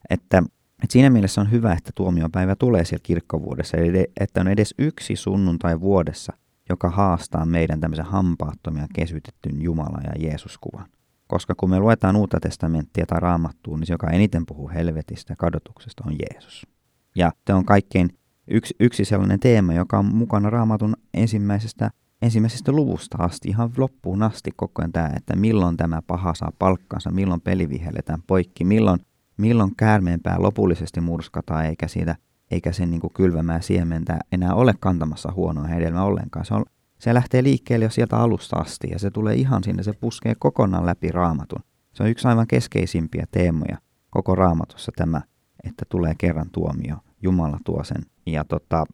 Että, 0.10 0.38
että 0.84 0.94
siinä 0.94 1.10
mielessä 1.10 1.42
on 1.42 1.52
hyvä, 1.52 1.74
että 1.74 1.92
tuomiopäivä 1.96 2.56
tulee 2.56 2.86
siellä 2.86 3.04
kirkkovuodessa, 3.04 3.78
eli 3.78 4.08
että 4.20 4.42
on 4.42 4.48
edes 4.48 4.74
yksi 4.78 5.16
sunnuntai 5.16 5.80
vuodessa, 5.80 6.34
joka 6.70 6.90
haastaa 6.90 7.46
meidän 7.46 7.80
tämmöisen 7.80 8.06
hampaattomia 8.06 8.88
kesytetyn 8.96 9.62
Jumala 9.62 10.00
ja 10.04 10.28
Jeesus-kuvan. 10.28 10.90
Koska 11.28 11.56
kun 11.56 11.70
me 11.70 11.80
luetaan 11.80 12.16
uutta 12.16 12.40
testamenttia 12.40 13.06
tai 13.06 13.20
raamattua, 13.20 13.78
niin 13.78 13.88
se, 13.88 13.94
joka 13.94 14.10
eniten 14.10 14.46
puhuu 14.46 14.70
helvetistä 14.70 15.32
ja 15.32 15.36
kadotuksesta, 15.36 16.04
on 16.08 16.16
Jeesus. 16.20 16.68
Ja 17.16 17.32
se 17.48 17.54
on 17.54 17.66
kaikkein 17.66 18.10
yksi, 18.48 18.76
yksi 18.80 19.06
sellainen 19.06 19.40
teema, 19.40 19.74
joka 19.74 20.00
on 20.00 20.06
mukana 20.06 20.50
raamatun 20.50 20.96
ensimmäisestä 21.14 21.92
ensimmäisestä 22.22 22.72
luvusta 22.72 23.18
asti, 23.20 23.50
ihan 23.50 23.72
loppuun 23.78 24.24
asti 24.24 24.52
koko 24.56 24.82
ajan 24.82 24.92
tämä, 24.92 25.12
että 25.16 25.36
milloin 25.36 25.78
tämä 25.78 26.02
paha 26.08 26.34
saa 26.34 26.52
palkkansa, 26.60 27.12
milloin 27.12 27.42
peli 27.42 27.70
vihelletään 27.70 28.22
poikki, 28.28 28.66
milloin, 28.66 29.00
milloin 29.38 29.76
käärmeenpää 29.76 30.36
lopullisesti 30.42 31.02
murskataan, 31.02 31.66
eikä 31.66 31.88
siitä 31.88 32.16
eikä 32.52 32.72
sen 32.72 32.92
niin 32.92 33.02
kuin 33.02 33.14
kylvämää 33.14 33.62
siementä 33.62 34.20
enää 34.32 34.54
ole 34.54 34.74
kantamassa 34.80 35.32
huonoa 35.32 35.64
hedelmää 35.64 36.04
ollenkaan. 36.04 36.46
Se, 36.46 36.54
on, 36.54 36.66
se 37.00 37.14
lähtee 37.14 37.44
liikkeelle 37.44 37.86
jo 37.86 37.90
sieltä 37.90 38.18
alusta 38.18 38.58
asti 38.58 38.88
ja 38.92 39.00
se 39.00 39.12
tulee 39.12 39.36
ihan 39.36 39.64
sinne, 39.64 39.84
se 39.84 39.94
puskee 39.94 40.36
kokonaan 40.40 40.86
läpi 40.86 41.12
raamatun. 41.12 41.64
Se 41.94 42.04
on 42.04 42.10
yksi 42.10 42.28
aivan 42.28 42.48
keskeisimpiä 42.48 43.26
teemoja 43.32 43.78
koko 44.10 44.36
raamatussa 44.36 44.92
tämä, 44.96 45.22
että 45.64 45.86
tulee 45.90 46.14
kerran 46.18 46.50
tuomio. 46.52 46.96
Jumala 47.22 47.60
tuo 47.66 47.84
sen. 47.84 48.06
Ja 48.26 48.44
tota, 48.44 48.86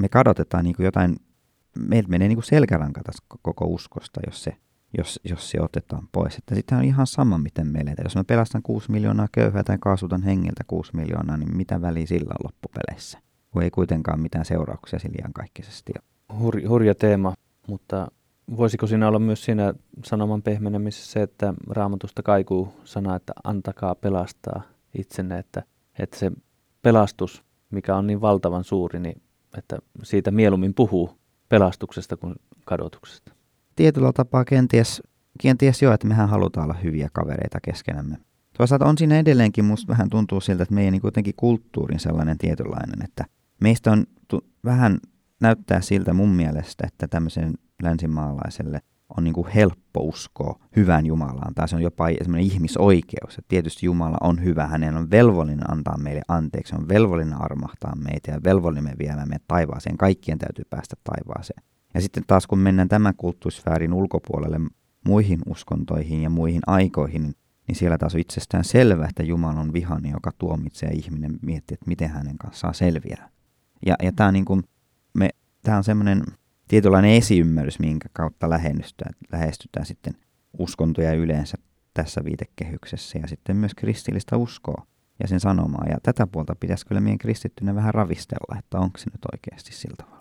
me 0.00 0.08
kadotetaan 0.08 0.64
niin 0.64 0.76
kuin 0.76 0.84
jotain 0.84 1.16
meiltä 1.78 2.08
menee 2.08 2.28
niin 2.28 2.36
kuin 2.36 2.44
selkäranka 2.44 3.00
tässä 3.04 3.24
koko 3.42 3.64
uskosta, 3.64 4.20
jos 4.26 4.44
se, 4.44 4.56
jos, 4.98 5.20
jos 5.24 5.50
se 5.50 5.60
otetaan 5.60 6.08
pois. 6.12 6.36
Että 6.36 6.54
sitten 6.54 6.78
on 6.78 6.84
ihan 6.84 7.06
sama, 7.06 7.38
miten 7.38 7.66
me 7.66 7.78
eletään. 7.78 8.04
Jos 8.04 8.16
mä 8.16 8.24
pelastan 8.24 8.62
6 8.62 8.90
miljoonaa 8.90 9.28
köyhää 9.32 9.64
tai 9.64 9.76
kaasutan 9.80 10.22
hengiltä 10.22 10.64
6 10.66 10.96
miljoonaa, 10.96 11.36
niin 11.36 11.56
mitä 11.56 11.82
väliä 11.82 12.06
sillä 12.06 12.34
on 12.38 12.44
loppupeleissä? 12.44 13.18
Kun 13.50 13.62
ei 13.62 13.70
kuitenkaan 13.70 14.20
mitään 14.20 14.44
seurauksia 14.44 14.98
sillä 14.98 15.16
iankaikkisesti 15.18 15.92
ole. 15.96 16.38
Hur, 16.38 16.68
hurja 16.68 16.94
teema, 16.94 17.34
mutta 17.68 18.08
voisiko 18.56 18.86
siinä 18.86 19.08
olla 19.08 19.18
myös 19.18 19.44
siinä 19.44 19.74
sanoman 20.04 20.42
pehmenemisessä 20.42 21.12
se, 21.12 21.22
että 21.22 21.54
raamatusta 21.70 22.22
kaikuu 22.22 22.72
sana, 22.84 23.16
että 23.16 23.32
antakaa 23.44 23.94
pelastaa 23.94 24.62
itsenne, 24.98 25.38
että, 25.38 25.62
että 25.98 26.18
se 26.18 26.32
pelastus, 26.82 27.44
mikä 27.70 27.96
on 27.96 28.06
niin 28.06 28.20
valtavan 28.20 28.64
suuri, 28.64 29.00
niin 29.00 29.22
että 29.58 29.78
siitä 30.02 30.30
mieluummin 30.30 30.74
puhuu 30.74 31.18
pelastuksesta 31.48 32.16
kuin 32.16 32.34
kadotuksesta. 32.64 33.32
Tietyllä 33.76 34.12
tapaa 34.12 34.44
kenties, 34.44 35.02
kenties 35.42 35.82
jo, 35.82 35.92
että 35.92 36.06
mehän 36.06 36.28
halutaan 36.28 36.64
olla 36.64 36.80
hyviä 36.82 37.08
kavereita 37.12 37.58
keskenämme. 37.60 38.16
Toisaalta 38.58 38.86
on 38.86 38.98
siinä 38.98 39.18
edelleenkin, 39.18 39.64
musta 39.64 39.92
vähän 39.92 40.10
tuntuu 40.10 40.40
siltä, 40.40 40.62
että 40.62 40.74
meidän 40.74 40.92
niin 40.92 41.02
kuitenkin 41.02 41.34
kulttuurin 41.36 42.00
sellainen 42.00 42.38
tietynlainen, 42.38 43.04
että 43.04 43.24
meistä 43.60 43.92
on 43.92 44.04
tu- 44.28 44.46
vähän 44.64 44.98
näyttää 45.40 45.80
siltä 45.80 46.12
mun 46.12 46.30
mielestä, 46.30 46.86
että 46.86 47.08
tämmöisen 47.08 47.54
länsimaalaiselle– 47.82 48.80
on 49.16 49.24
niin 49.24 49.34
kuin 49.34 49.48
helppo 49.48 50.00
uskoa 50.00 50.58
hyvään 50.76 51.06
Jumalaan, 51.06 51.54
tai 51.54 51.68
se 51.68 51.76
on 51.76 51.82
jopa 51.82 52.08
semmoinen 52.22 52.46
ihmisoikeus, 52.46 53.38
että 53.38 53.48
tietysti 53.48 53.86
Jumala 53.86 54.16
on 54.20 54.44
hyvä, 54.44 54.66
hänen 54.66 54.96
on 54.96 55.10
velvollinen 55.10 55.70
antaa 55.70 55.98
meille 55.98 56.22
anteeksi, 56.28 56.74
on 56.74 56.88
velvollinen 56.88 57.42
armahtaa 57.42 57.96
meitä 57.96 58.30
ja 58.30 58.40
velvollinen 58.44 58.98
viemään 58.98 59.28
meidät 59.28 59.44
taivaaseen, 59.48 59.96
kaikkien 59.96 60.38
täytyy 60.38 60.64
päästä 60.70 60.96
taivaaseen. 61.04 61.62
Ja 61.94 62.00
sitten 62.00 62.24
taas 62.26 62.46
kun 62.46 62.58
mennään 62.58 62.88
tämän 62.88 63.14
kulttuurisfäärin 63.16 63.92
ulkopuolelle 63.92 64.60
muihin 65.06 65.40
uskontoihin 65.46 66.22
ja 66.22 66.30
muihin 66.30 66.62
aikoihin, 66.66 67.22
niin 67.68 67.76
siellä 67.76 67.98
taas 67.98 68.14
on 68.14 68.20
itsestään 68.20 68.64
selvää, 68.64 69.08
että 69.08 69.22
Jumala 69.22 69.60
on 69.60 69.72
vihainen, 69.72 70.10
joka 70.10 70.30
tuomitsee 70.38 70.90
ihminen 70.90 71.38
miettii, 71.42 71.74
että 71.74 71.88
miten 71.88 72.10
hänen 72.10 72.38
kanssaan 72.38 72.74
selviää. 72.74 73.28
Ja, 73.86 73.94
ja 74.02 74.12
tämä 74.12 74.28
on, 74.28 74.34
niin 74.34 74.44
me, 75.14 75.28
on 75.76 75.84
semmoinen 75.84 76.22
tietynlainen 76.68 77.10
esiymmärrys, 77.10 77.78
minkä 77.78 78.08
kautta 78.12 78.50
lähestytään, 78.50 79.14
lähestytään 79.32 79.86
sitten 79.86 80.14
uskontoja 80.58 81.14
yleensä 81.14 81.58
tässä 81.94 82.24
viitekehyksessä 82.24 83.18
ja 83.18 83.28
sitten 83.28 83.56
myös 83.56 83.74
kristillistä 83.74 84.36
uskoa 84.36 84.86
ja 85.22 85.28
sen 85.28 85.40
sanomaa. 85.40 85.84
Ja 85.88 85.96
tätä 86.02 86.26
puolta 86.26 86.56
pitäisi 86.60 86.86
kyllä 86.86 87.00
meidän 87.00 87.18
kristittynä 87.18 87.74
vähän 87.74 87.94
ravistella, 87.94 88.58
että 88.58 88.78
onko 88.78 88.98
se 88.98 89.10
nyt 89.10 89.24
oikeasti 89.32 89.88
tavalla. 89.96 90.13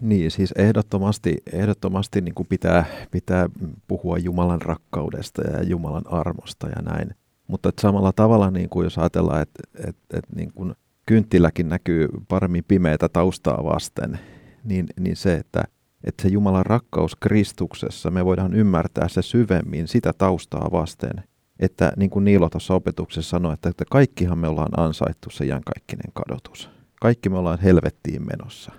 Niin, 0.00 0.30
siis 0.30 0.52
ehdottomasti, 0.52 1.36
ehdottomasti 1.52 2.20
niin 2.20 2.34
kuin 2.34 2.46
pitää, 2.46 2.84
pitää 3.10 3.48
puhua 3.88 4.18
Jumalan 4.18 4.62
rakkaudesta 4.62 5.42
ja 5.42 5.62
Jumalan 5.62 6.12
armosta 6.12 6.68
ja 6.68 6.82
näin. 6.82 7.14
Mutta 7.46 7.72
samalla 7.80 8.12
tavalla, 8.12 8.50
niin 8.50 8.68
kuin 8.68 8.84
jos 8.84 8.98
ajatellaan, 8.98 9.42
että, 9.42 9.62
että, 9.88 10.18
että 10.18 10.36
niin 10.36 10.52
kuin 10.52 10.74
kynttiläkin 11.06 11.68
näkyy 11.68 12.08
paremmin 12.28 12.64
pimeätä 12.68 13.08
taustaa 13.08 13.64
vasten, 13.64 14.18
niin, 14.64 14.86
niin 15.00 15.16
se, 15.16 15.34
että 15.34 15.64
että 16.04 16.22
se 16.22 16.28
Jumalan 16.28 16.66
rakkaus 16.66 17.16
Kristuksessa, 17.16 18.10
me 18.10 18.24
voidaan 18.24 18.54
ymmärtää 18.54 19.08
se 19.08 19.22
syvemmin 19.22 19.88
sitä 19.88 20.12
taustaa 20.12 20.68
vasten, 20.72 21.24
että 21.58 21.92
niin 21.96 22.10
kuin 22.10 22.24
Niilo 22.24 22.48
tuossa 22.48 22.74
opetuksessa 22.74 23.30
sanoi, 23.30 23.54
että, 23.54 23.68
että 23.68 23.84
kaikkihan 23.90 24.38
me 24.38 24.48
ollaan 24.48 24.80
ansaittu 24.80 25.30
se 25.30 25.44
iankaikkinen 25.44 26.12
kadotus. 26.12 26.70
Kaikki 27.00 27.28
me 27.28 27.38
ollaan 27.38 27.60
helvettiin 27.60 28.26
menossa. 28.26 28.72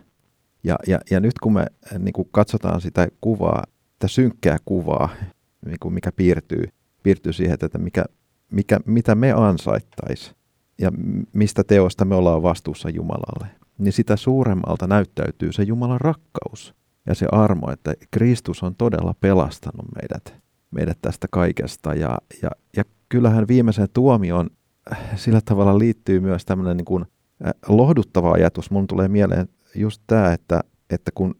Ja, 0.63 0.75
ja, 0.87 0.99
ja 1.11 1.19
nyt 1.19 1.39
kun 1.43 1.53
me 1.53 1.65
niin 1.99 2.13
kuin 2.13 2.27
katsotaan 2.31 2.81
sitä 2.81 3.07
kuvaa, 3.21 3.63
sitä 3.93 4.07
synkkää 4.07 4.57
kuvaa, 4.65 5.09
niin 5.65 5.77
kuin 5.79 5.93
mikä 5.93 6.11
piirtyy, 6.11 6.63
piirtyy 7.03 7.33
siihen, 7.33 7.57
että 7.61 7.77
mikä, 7.77 8.05
mikä, 8.51 8.79
mitä 8.85 9.15
me 9.15 9.31
ansaittaisi 9.31 10.35
ja 10.81 10.91
mistä 11.33 11.63
teosta 11.63 12.05
me 12.05 12.15
ollaan 12.15 12.43
vastuussa 12.43 12.89
Jumalalle, 12.89 13.47
niin 13.77 13.93
sitä 13.93 14.15
suuremmalta 14.15 14.87
näyttäytyy 14.87 15.51
se 15.51 15.63
Jumalan 15.63 16.01
rakkaus 16.01 16.75
ja 17.05 17.15
se 17.15 17.27
armo, 17.31 17.71
että 17.71 17.93
Kristus 18.11 18.63
on 18.63 18.75
todella 18.75 19.15
pelastanut 19.19 19.85
meidät, 20.01 20.41
meidät 20.71 20.97
tästä 21.01 21.27
kaikesta. 21.31 21.93
Ja, 21.93 22.17
ja, 22.41 22.49
ja 22.77 22.83
kyllähän 23.09 23.47
viimeisen 23.47 23.87
tuomion 23.93 24.49
sillä 25.15 25.41
tavalla 25.45 25.79
liittyy 25.79 26.19
myös 26.19 26.45
tämmöinen 26.45 26.77
niin 26.77 26.85
kuin 26.85 27.05
lohduttava 27.67 28.31
ajatus. 28.31 28.71
Mun 28.71 28.87
tulee 28.87 29.07
mieleen 29.07 29.49
just 29.75 30.01
tämä, 30.07 30.33
että, 30.33 30.61
että 30.89 31.11
kun 31.15 31.35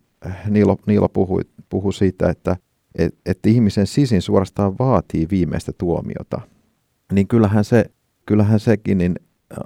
Niilo, 0.50 0.78
Niilo 0.86 1.10
puhui, 1.10 1.42
puhui 1.70 1.94
siitä, 1.94 2.30
että 2.30 2.56
et, 2.96 3.16
että 3.26 3.50
ihmisen 3.50 3.88
sisin 3.88 4.22
suorastaan 4.22 4.76
vaatii 4.80 5.28
viimeistä 5.32 5.72
tuomiota, 5.78 6.42
niin 7.14 7.28
kyllähän, 7.28 7.66
se, 7.66 7.86
kyllähän 8.26 8.60
sekin 8.60 8.98
niin 8.98 9.16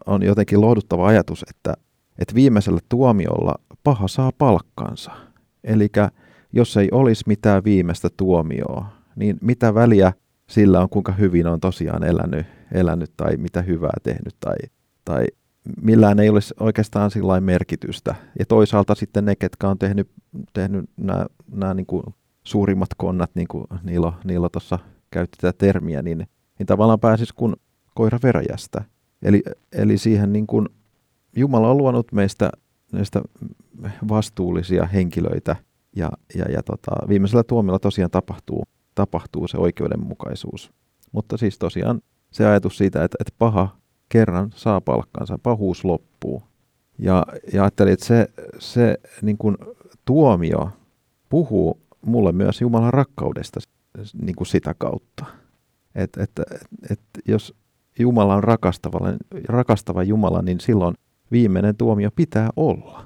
on 0.05 0.23
jotenkin 0.23 0.61
lohduttava 0.61 1.07
ajatus, 1.07 1.45
että, 1.49 1.73
että 2.19 2.35
viimeisellä 2.35 2.79
tuomiolla 2.89 3.55
paha 3.83 4.07
saa 4.07 4.31
palkkansa. 4.37 5.11
Eli 5.63 5.87
jos 6.53 6.77
ei 6.77 6.89
olisi 6.91 7.23
mitään 7.27 7.63
viimeistä 7.63 8.09
tuomioa, 8.17 8.85
niin 9.15 9.37
mitä 9.41 9.73
väliä 9.73 10.13
sillä 10.49 10.81
on, 10.81 10.89
kuinka 10.89 11.11
hyvin 11.11 11.47
on 11.47 11.59
tosiaan 11.59 12.03
elänyt, 12.03 12.45
elänyt 12.71 13.11
tai 13.17 13.37
mitä 13.37 13.61
hyvää 13.61 13.97
tehnyt 14.03 14.35
tai, 14.39 14.55
tai 15.05 15.25
millään 15.81 16.19
ei 16.19 16.29
olisi 16.29 16.53
oikeastaan 16.59 17.11
sillä 17.11 17.41
merkitystä. 17.41 18.15
Ja 18.39 18.45
toisaalta 18.45 18.95
sitten 18.95 19.25
ne, 19.25 19.35
ketkä 19.35 19.69
on 19.69 19.79
tehnyt, 19.79 20.09
tehnyt 20.53 20.89
nämä, 20.97 21.25
nämä 21.51 21.73
niin 21.73 21.85
kuin 21.85 22.03
suurimmat 22.43 22.89
konnat, 22.97 23.31
niin 23.35 23.47
kuin 23.47 23.65
Niilo, 23.83 24.13
Niilo 24.23 24.49
tuossa 24.49 24.79
käytti 25.11 25.37
tätä 25.41 25.57
termiä, 25.57 26.01
niin, 26.01 26.27
niin 26.59 26.67
tavallaan 26.67 26.99
pääsisi 26.99 27.33
kun 27.35 27.55
koira 27.95 28.19
veräjästä. 28.23 28.83
Eli, 29.21 29.43
eli 29.71 29.97
siihen 29.97 30.33
niin 30.33 30.47
kuin 30.47 30.69
Jumala 31.35 31.71
on 31.71 31.77
luonut 31.77 32.11
meistä, 32.11 32.49
meistä 32.91 33.21
vastuullisia 34.07 34.85
henkilöitä 34.85 35.55
ja, 35.95 36.09
ja, 36.35 36.45
ja 36.51 36.63
tota, 36.63 36.91
viimeisellä 37.07 37.43
tuomilla 37.43 37.79
tosiaan 37.79 38.11
tapahtuu, 38.11 38.63
tapahtuu 38.95 39.47
se 39.47 39.57
oikeudenmukaisuus. 39.57 40.71
Mutta 41.11 41.37
siis 41.37 41.59
tosiaan 41.59 42.01
se 42.31 42.45
ajatus 42.45 42.77
siitä, 42.77 43.03
että, 43.03 43.17
että 43.19 43.33
paha 43.37 43.77
kerran 44.15 44.51
saa 44.55 44.81
palkkansa, 44.81 45.39
pahuus 45.43 45.85
loppuu. 45.85 46.43
Ja, 46.99 47.25
ja 47.53 47.63
ajattelin, 47.63 47.93
että 47.93 48.05
se, 48.05 48.27
se 48.59 48.97
niin 49.21 49.37
kuin 49.37 49.57
tuomio 50.05 50.69
puhuu 51.29 51.81
mulle 52.05 52.31
myös 52.31 52.61
Jumalan 52.61 52.93
rakkaudesta 52.93 53.59
niin 54.21 54.35
kuin 54.35 54.47
sitä 54.47 54.75
kautta. 54.77 55.25
Että 55.95 56.23
et, 56.23 56.31
et, 56.39 56.67
et, 56.89 56.99
jos 57.27 57.55
Jumala 57.99 58.35
on 58.35 58.43
rakastava, 58.43 58.99
rakastava 59.47 60.03
Jumala, 60.03 60.41
niin 60.41 60.59
silloin 60.59 60.95
viimeinen 61.31 61.77
tuomio 61.77 62.11
pitää 62.11 62.49
olla. 62.55 63.05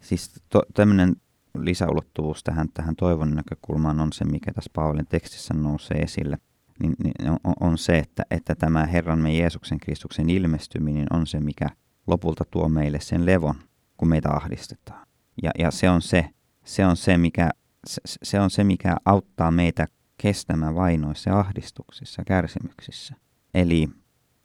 Siis 0.00 0.30
to, 0.48 0.62
tämmöinen 0.74 1.16
lisäulottuvuus 1.58 2.44
tähän, 2.44 2.68
tähän 2.74 2.96
toivon 2.96 3.34
näkökulmaan 3.34 4.00
on 4.00 4.12
se, 4.12 4.24
mikä 4.24 4.52
tässä 4.52 4.70
Paavalin 4.74 5.06
tekstissä 5.06 5.54
nousee 5.54 5.98
esille– 5.98 6.38
niin, 6.82 6.94
niin 7.04 7.30
on, 7.44 7.54
on 7.60 7.78
se, 7.78 7.98
että, 7.98 8.22
että 8.30 8.54
tämä 8.54 8.86
Herramme 8.86 9.36
Jeesuksen 9.36 9.80
Kristuksen 9.80 10.30
ilmestyminen 10.30 11.06
on 11.10 11.26
se, 11.26 11.40
mikä 11.40 11.66
lopulta 12.06 12.44
tuo 12.50 12.68
meille 12.68 13.00
sen 13.00 13.26
levon, 13.26 13.54
kun 13.96 14.08
meitä 14.08 14.30
ahdistetaan. 14.30 15.06
Ja, 15.42 15.50
ja 15.58 15.70
se, 15.70 15.90
on 15.90 16.02
se, 16.02 16.30
se, 16.64 16.86
on 16.86 16.96
se, 16.96 17.18
mikä, 17.18 17.50
se, 17.86 18.00
se 18.22 18.40
on 18.40 18.50
se, 18.50 18.64
mikä 18.64 18.96
auttaa 19.04 19.50
meitä 19.50 19.86
kestämään 20.18 20.74
vainoissa, 20.74 21.38
ahdistuksissa, 21.38 22.22
kärsimyksissä. 22.24 23.14
Eli 23.54 23.88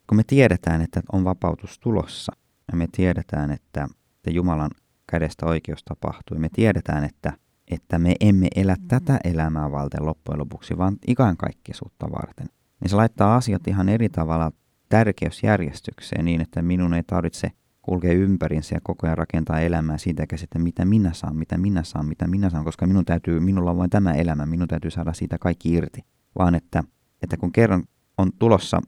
kun 0.06 0.16
me 0.16 0.22
tiedetään, 0.26 0.82
että 0.82 1.00
on 1.12 1.24
vapautus 1.24 1.78
tulossa, 1.78 2.32
ja 2.72 2.76
me 2.76 2.86
tiedetään, 2.92 3.50
että, 3.50 3.88
että 4.16 4.30
Jumalan 4.30 4.70
kädestä 5.10 5.46
oikeus 5.46 5.84
tapahtuu, 5.84 6.34
ja 6.34 6.40
me 6.40 6.48
tiedetään, 6.48 7.04
että 7.04 7.32
että 7.70 7.98
me 7.98 8.14
emme 8.20 8.48
elä 8.56 8.76
tätä 8.88 9.20
elämää 9.24 9.72
varten 9.72 10.06
loppujen 10.06 10.38
lopuksi, 10.38 10.78
vaan 10.78 10.96
ikankaikkisuutta 11.06 12.10
varten. 12.12 12.46
Niin 12.80 12.90
se 12.90 12.96
laittaa 12.96 13.36
asiat 13.36 13.68
ihan 13.68 13.88
eri 13.88 14.08
tavalla 14.08 14.52
tärkeysjärjestykseen 14.88 16.24
niin, 16.24 16.40
että 16.40 16.62
minun 16.62 16.94
ei 16.94 17.02
tarvitse 17.02 17.50
kulkea 17.82 18.12
ympärinsä 18.12 18.76
ja 18.76 18.80
koko 18.82 19.06
ajan 19.06 19.18
rakentaa 19.18 19.60
elämää 19.60 19.98
siitä 19.98 20.22
että 20.42 20.58
mitä 20.58 20.84
minä 20.84 21.12
saan, 21.12 21.36
mitä 21.36 21.58
minä 21.58 21.82
saan, 21.82 22.06
mitä 22.06 22.26
minä 22.26 22.50
saan, 22.50 22.64
koska 22.64 22.86
minun 22.86 23.04
täytyy, 23.04 23.40
minulla 23.40 23.70
on 23.70 23.76
vain 23.76 23.90
tämä 23.90 24.12
elämä, 24.12 24.46
minun 24.46 24.68
täytyy 24.68 24.90
saada 24.90 25.12
siitä 25.12 25.38
kaikki 25.38 25.72
irti. 25.72 26.00
Vaan 26.38 26.54
että, 26.54 26.84
että 27.22 27.36
kun 27.36 27.52
kerran 27.52 27.84
on 28.18 28.32
tulossa 28.38 28.80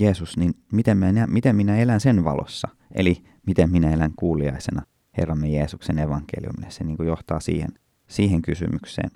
Jeesus, 0.00 0.36
niin 0.36 0.54
miten 0.72 0.98
minä, 0.98 1.26
miten 1.26 1.56
minä 1.56 1.76
elän 1.76 2.00
sen 2.00 2.24
valossa? 2.24 2.68
Eli 2.94 3.22
miten 3.46 3.70
minä 3.70 3.90
elän 3.90 4.12
kuuliaisena 4.16 4.82
Herramme 5.18 5.48
Jeesuksen 5.48 5.98
evankeliumille. 5.98 6.70
Se 6.70 6.84
niin 6.84 6.96
kuin 6.96 7.06
johtaa 7.06 7.40
siihen 7.40 7.70
siihen 8.12 8.42
kysymykseen. 8.42 9.10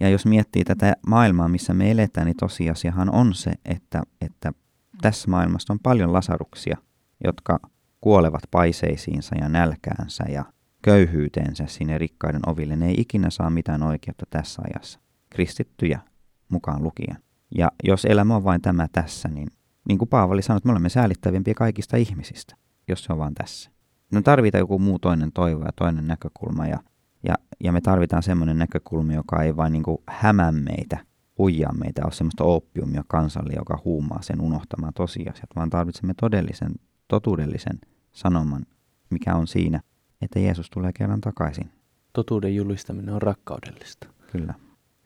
Ja 0.00 0.08
jos 0.08 0.26
miettii 0.26 0.64
tätä 0.64 0.96
maailmaa, 1.06 1.48
missä 1.48 1.74
me 1.74 1.90
eletään, 1.90 2.26
niin 2.26 2.36
tosiasiahan 2.36 3.14
on 3.14 3.34
se, 3.34 3.52
että, 3.64 4.02
että 4.20 4.52
tässä 5.00 5.30
maailmassa 5.30 5.72
on 5.72 5.78
paljon 5.82 6.12
lasaruksia, 6.12 6.76
jotka 7.24 7.60
kuolevat 8.00 8.42
paiseisiinsa 8.50 9.34
ja 9.40 9.48
nälkäänsä 9.48 10.24
ja 10.28 10.44
köyhyyteensä 10.82 11.66
sinne 11.66 11.98
rikkaiden 11.98 12.40
oville. 12.46 12.76
Ne 12.76 12.88
ei 12.88 12.94
ikinä 12.98 13.30
saa 13.30 13.50
mitään 13.50 13.82
oikeutta 13.82 14.26
tässä 14.30 14.62
ajassa. 14.64 15.00
Kristittyjä 15.30 16.00
mukaan 16.48 16.82
lukien. 16.82 17.16
Ja 17.54 17.70
jos 17.84 18.04
elämä 18.04 18.36
on 18.36 18.44
vain 18.44 18.60
tämä 18.60 18.88
tässä, 18.92 19.28
niin 19.28 19.48
niin 19.88 19.98
kuin 19.98 20.08
Paavali 20.08 20.42
sanoi, 20.42 20.56
että 20.56 20.66
me 20.66 20.72
olemme 20.72 20.88
säälittävimpiä 20.88 21.54
kaikista 21.54 21.96
ihmisistä, 21.96 22.56
jos 22.88 23.04
se 23.04 23.12
on 23.12 23.18
vain 23.18 23.34
tässä. 23.34 23.70
No 24.12 24.22
tarvitaan 24.22 24.60
joku 24.60 24.78
muu 24.78 24.98
toinen 24.98 25.32
toivo 25.32 25.64
ja 25.64 25.72
toinen 25.76 26.06
näkökulma 26.06 26.66
ja 26.66 26.78
ja, 27.22 27.34
ja 27.64 27.72
me 27.72 27.80
tarvitaan 27.80 28.22
semmoinen 28.22 28.58
näkökulma, 28.58 29.12
joka 29.12 29.42
ei 29.42 29.56
vain 29.56 29.72
niin 29.72 29.82
kuin 29.82 29.98
hämää 30.08 30.52
meitä, 30.52 30.98
huijaa 31.38 31.72
meitä, 31.72 32.02
ole 32.04 32.12
semmoista 32.12 32.44
oppiumia 32.44 33.04
kansalle, 33.08 33.52
joka 33.56 33.80
huumaa 33.84 34.22
sen 34.22 34.40
unohtamaan 34.40 34.94
tosiasiat, 34.94 35.50
vaan 35.56 35.70
tarvitsemme 35.70 36.14
todellisen, 36.20 36.72
totuudellisen 37.08 37.78
sanoman, 38.12 38.66
mikä 39.10 39.34
on 39.34 39.46
siinä, 39.46 39.80
että 40.22 40.38
Jeesus 40.38 40.70
tulee 40.70 40.90
kerran 40.92 41.20
takaisin. 41.20 41.70
Totuuden 42.12 42.56
julistaminen 42.56 43.14
on 43.14 43.22
rakkaudellista. 43.22 44.08
Kyllä. 44.32 44.54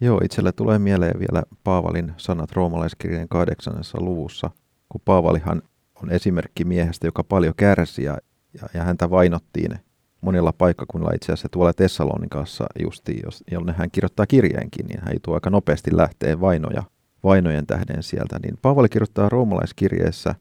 Joo, 0.00 0.20
itselle 0.24 0.52
tulee 0.52 0.78
mieleen 0.78 1.18
vielä 1.18 1.42
Paavalin 1.64 2.12
sanat 2.16 2.52
roomalaiskirjeen 2.52 3.28
kahdeksannessa 3.28 4.00
luvussa, 4.00 4.50
kun 4.88 5.00
Paavalihan 5.04 5.62
on 6.02 6.10
esimerkki 6.10 6.64
miehestä, 6.64 7.06
joka 7.06 7.24
paljon 7.24 7.54
kärsi 7.56 8.02
ja, 8.02 8.18
ja, 8.54 8.68
ja 8.74 8.82
häntä 8.82 9.10
vainottiin 9.10 9.78
monilla 10.26 10.52
paikkakunnilla 10.52 11.14
itse 11.14 11.32
asiassa 11.32 11.48
tuolla 11.48 11.72
Tessalonikassa 11.72 12.66
justi, 12.82 13.20
jos, 13.24 13.44
jonne 13.50 13.72
hän 13.72 13.90
kirjoittaa 13.90 14.26
kirjeenkin, 14.26 14.86
niin 14.86 15.00
hän 15.00 15.12
joutuu 15.12 15.34
aika 15.34 15.50
nopeasti 15.50 15.96
lähteä 15.96 16.40
vainoja, 16.40 16.82
vainojen 17.24 17.66
tähden 17.66 18.02
sieltä. 18.02 18.38
Niin 18.42 18.58
Paavali 18.62 18.88
kirjoittaa 18.88 19.28
roomalaiskirjeessä 19.28 20.34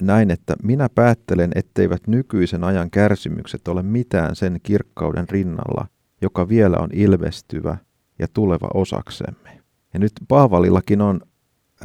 näin, 0.00 0.30
että 0.30 0.56
minä 0.62 0.88
päättelen, 0.94 1.50
etteivät 1.54 2.06
nykyisen 2.06 2.64
ajan 2.64 2.90
kärsimykset 2.90 3.68
ole 3.68 3.82
mitään 3.82 4.36
sen 4.36 4.60
kirkkauden 4.62 5.28
rinnalla, 5.28 5.86
joka 6.22 6.48
vielä 6.48 6.76
on 6.76 6.88
ilmestyvä 6.92 7.76
ja 8.18 8.26
tuleva 8.32 8.68
osaksemme. 8.74 9.60
Ja 9.94 10.00
nyt 10.00 10.12
Paavalillakin 10.28 11.00
on, 11.00 11.20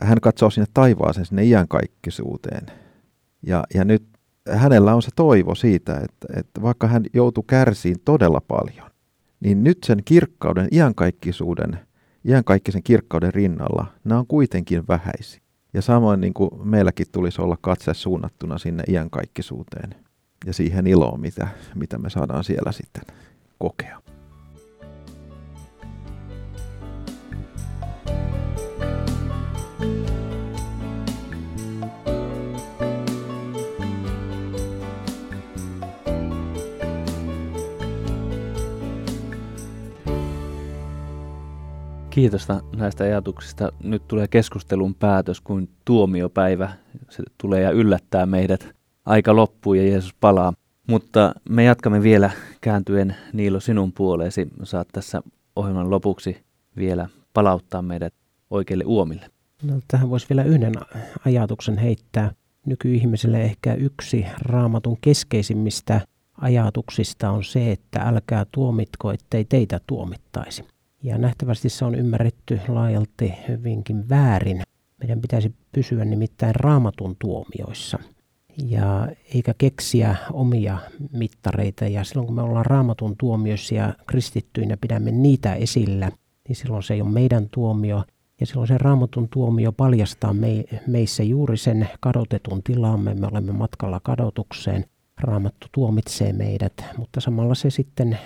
hän 0.01 0.21
katsoo 0.21 0.49
sinne 0.49 0.67
taivaaseen, 0.73 1.25
sinne 1.25 1.43
iankaikkisuuteen. 1.43 2.65
Ja, 3.41 3.63
ja 3.73 3.85
nyt 3.85 4.12
hänellä 4.49 4.95
on 4.95 5.01
se 5.01 5.09
toivo 5.15 5.55
siitä, 5.55 5.95
että, 5.95 6.27
että 6.39 6.61
vaikka 6.61 6.87
hän 6.87 7.03
joutuu 7.13 7.43
kärsiin 7.43 7.95
todella 8.05 8.41
paljon, 8.47 8.91
niin 9.39 9.63
nyt 9.63 9.77
sen 9.85 10.01
kirkkauden, 10.05 10.67
iankaikkisuuden, 10.71 11.79
iankaikkisen 12.27 12.83
kirkkauden 12.83 13.33
rinnalla, 13.33 13.85
nämä 14.03 14.19
on 14.19 14.27
kuitenkin 14.27 14.87
vähäisiä. 14.87 15.41
Ja 15.73 15.81
samoin 15.81 16.21
niin 16.21 16.33
kuin 16.33 16.49
meilläkin 16.63 17.07
tulisi 17.11 17.41
olla 17.41 17.57
katse 17.61 17.93
suunnattuna 17.93 18.57
sinne 18.57 18.83
iankaikkisuuteen 18.87 19.95
ja 20.45 20.53
siihen 20.53 20.87
iloon, 20.87 21.19
mitä, 21.19 21.47
mitä 21.75 21.97
me 21.97 22.09
saadaan 22.09 22.43
siellä 22.43 22.71
sitten 22.71 23.03
kokea. 23.59 24.03
Kiitos 42.13 42.47
näistä 42.75 43.03
ajatuksista. 43.03 43.71
Nyt 43.83 44.07
tulee 44.07 44.27
keskustelun 44.27 44.95
päätös, 44.95 45.41
kun 45.41 45.69
tuomiopäivä 45.85 46.69
se 47.09 47.23
tulee 47.37 47.61
ja 47.61 47.71
yllättää 47.71 48.25
meidät. 48.25 48.67
Aika 49.05 49.35
loppuu 49.35 49.73
ja 49.73 49.87
Jeesus 49.87 50.13
palaa. 50.19 50.53
Mutta 50.87 51.35
me 51.49 51.63
jatkamme 51.63 52.03
vielä 52.03 52.31
kääntyen 52.61 53.15
Niilo 53.33 53.59
sinun 53.59 53.91
puoleesi. 53.93 54.47
Saat 54.63 54.87
tässä 54.91 55.21
ohjelman 55.55 55.89
lopuksi 55.89 56.37
vielä 56.77 57.09
palauttaa 57.33 57.81
meidät 57.81 58.13
oikeille 58.49 58.83
uomille. 58.87 59.25
No, 59.63 59.79
tähän 59.87 60.09
voisi 60.09 60.29
vielä 60.29 60.43
yhden 60.43 60.73
ajatuksen 61.25 61.77
heittää. 61.77 62.31
Nykyihmiselle 62.65 63.41
ehkä 63.41 63.73
yksi 63.73 64.25
raamatun 64.41 64.97
keskeisimmistä 65.01 66.01
ajatuksista 66.41 67.29
on 67.29 67.43
se, 67.43 67.71
että 67.71 67.99
älkää 67.99 68.45
tuomitko, 68.51 69.11
ettei 69.11 69.45
teitä 69.45 69.79
tuomittaisi. 69.87 70.72
Ja 71.03 71.17
nähtävästi 71.17 71.69
se 71.69 71.85
on 71.85 71.95
ymmärretty 71.95 72.59
laajalti 72.67 73.33
hyvinkin 73.47 74.09
väärin. 74.09 74.61
Meidän 74.99 75.21
pitäisi 75.21 75.55
pysyä 75.71 76.05
nimittäin 76.05 76.55
raamatun 76.55 77.15
tuomioissa. 77.19 77.99
ja 78.57 79.07
eikä 79.33 79.53
keksiä 79.57 80.15
omia 80.33 80.77
mittareita. 81.11 81.87
Ja 81.87 82.03
silloin 82.03 82.25
kun 82.25 82.35
me 82.35 82.41
ollaan 82.41 82.65
raamatun 82.65 83.15
tuomioissa 83.17 83.75
ja 83.75 83.93
kristittyinä 84.07 84.77
pidämme 84.77 85.11
niitä 85.11 85.53
esillä, 85.53 86.11
niin 86.47 86.55
silloin 86.55 86.83
se 86.83 86.93
ei 86.93 87.01
ole 87.01 87.09
meidän 87.09 87.49
tuomio. 87.51 88.03
Ja 88.39 88.45
silloin 88.45 88.67
se 88.67 88.77
raamatun 88.77 89.29
tuomio 89.29 89.71
paljastaa 89.71 90.33
me, 90.33 90.63
meissä 90.87 91.23
juuri 91.23 91.57
sen 91.57 91.89
kadotetun 91.99 92.63
tilamme. 92.63 93.13
Me 93.13 93.27
olemme 93.27 93.51
matkalla 93.51 93.99
kadotukseen. 94.03 94.85
Raamattu 95.21 95.67
tuomitsee 95.71 96.33
meidät, 96.33 96.73
mutta 96.97 97.21
samalla 97.21 97.55
se 97.55 97.69
sitten 97.69 98.17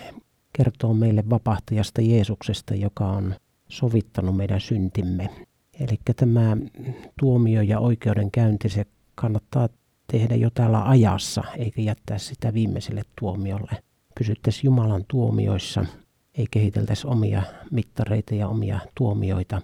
kertoo 0.58 0.93
meille 0.93 1.24
vapahtajasta 1.30 2.01
Jeesuksesta, 2.01 2.76
joka 2.76 3.05
on 3.08 3.36
sovittanut 3.70 4.38
meidän 4.38 4.62
syntimme. 4.62 5.30
Eli 5.80 5.99
tämä 6.16 6.58
tuomio 7.20 7.62
ja 7.62 7.80
oikeudenkäynti, 7.80 8.70
se 8.70 8.86
kannattaa 9.16 9.70
tehdä 10.12 10.36
jo 10.36 10.49
täällä 10.49 10.89
ajassa, 10.89 11.43
eikä 11.58 11.82
jättää 11.82 12.18
sitä 12.18 12.53
viimeiselle 12.53 13.01
tuomiolle. 13.20 13.72
Pysyttäisiin 14.20 14.66
Jumalan 14.66 15.05
tuomioissa, 15.08 15.86
ei 16.36 16.45
kehiteltäisi 16.51 17.08
omia 17.08 17.41
mittareita 17.72 18.36
ja 18.36 18.47
omia 18.47 18.80
tuomioita. 18.95 19.62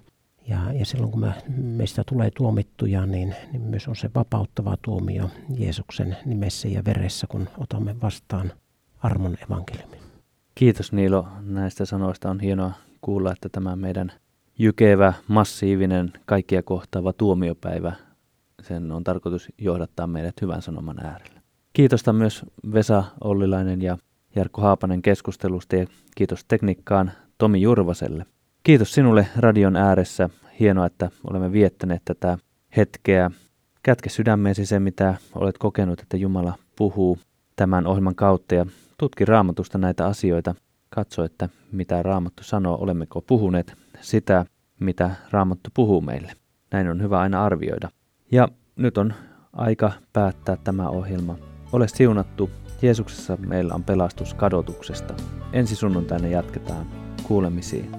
Ja, 0.48 0.72
ja 0.72 0.86
silloin 0.86 1.12
kun 1.12 1.20
me, 1.20 1.32
meistä 1.56 2.02
tulee 2.08 2.30
tuomittuja, 2.30 3.06
niin, 3.06 3.34
niin 3.52 3.62
myös 3.62 3.88
on 3.88 3.96
se 3.96 4.10
vapauttava 4.14 4.76
tuomio 4.82 5.30
Jeesuksen 5.58 6.16
nimessä 6.24 6.68
ja 6.68 6.84
veressä, 6.84 7.26
kun 7.26 7.48
otamme 7.58 8.00
vastaan 8.00 8.52
armon 9.02 9.36
evankeliumin. 9.46 10.03
Kiitos 10.54 10.92
Niilo 10.92 11.28
näistä 11.40 11.84
sanoista. 11.84 12.30
On 12.30 12.40
hienoa 12.40 12.72
kuulla, 13.00 13.32
että 13.32 13.48
tämä 13.48 13.76
meidän 13.76 14.12
jykevä, 14.58 15.12
massiivinen, 15.28 16.12
kaikkia 16.26 16.62
kohtaava 16.62 17.12
tuomiopäivä, 17.12 17.92
sen 18.62 18.92
on 18.92 19.04
tarkoitus 19.04 19.48
johdattaa 19.58 20.06
meidät 20.06 20.40
hyvän 20.40 20.62
sanoman 20.62 21.06
äärelle. 21.06 21.42
Kiitosta 21.72 22.12
myös 22.12 22.42
Vesa 22.72 23.04
Ollilainen 23.24 23.82
ja 23.82 23.98
Jarkko 24.36 24.62
Haapanen 24.62 25.02
keskustelusta 25.02 25.76
ja 25.76 25.86
kiitos 26.16 26.44
tekniikkaan 26.44 27.12
Tomi 27.38 27.60
Jurvaselle. 27.60 28.26
Kiitos 28.62 28.94
sinulle 28.94 29.26
radion 29.36 29.76
ääressä. 29.76 30.30
Hienoa, 30.60 30.86
että 30.86 31.10
olemme 31.30 31.52
viettäneet 31.52 32.02
tätä 32.04 32.38
hetkeä. 32.76 33.30
Kätke 33.82 34.08
sydämeesi 34.08 34.66
se, 34.66 34.80
mitä 34.80 35.14
olet 35.34 35.58
kokenut, 35.58 36.00
että 36.00 36.16
Jumala 36.16 36.54
puhuu 36.76 37.18
tämän 37.56 37.86
ohjelman 37.86 38.14
kautta 38.14 38.54
ja 38.54 38.66
tutki 38.98 39.24
raamatusta 39.24 39.78
näitä 39.78 40.06
asioita. 40.06 40.54
Katso, 40.90 41.24
että 41.24 41.48
mitä 41.72 42.02
raamattu 42.02 42.42
sanoo, 42.42 42.78
olemmeko 42.80 43.20
puhuneet 43.20 43.76
sitä, 44.00 44.46
mitä 44.80 45.10
raamattu 45.30 45.70
puhuu 45.74 46.00
meille. 46.00 46.32
Näin 46.72 46.88
on 46.88 47.02
hyvä 47.02 47.20
aina 47.20 47.44
arvioida. 47.44 47.88
Ja 48.32 48.48
nyt 48.76 48.98
on 48.98 49.14
aika 49.52 49.92
päättää 50.12 50.56
tämä 50.64 50.88
ohjelma. 50.88 51.36
Ole 51.72 51.88
siunattu. 51.88 52.50
Jeesuksessa 52.82 53.36
meillä 53.36 53.74
on 53.74 53.84
pelastus 53.84 54.34
kadotuksesta. 54.34 55.14
Ensi 55.52 55.76
sunnuntaina 55.76 56.28
jatketaan 56.28 56.86
kuulemisiin. 57.22 57.90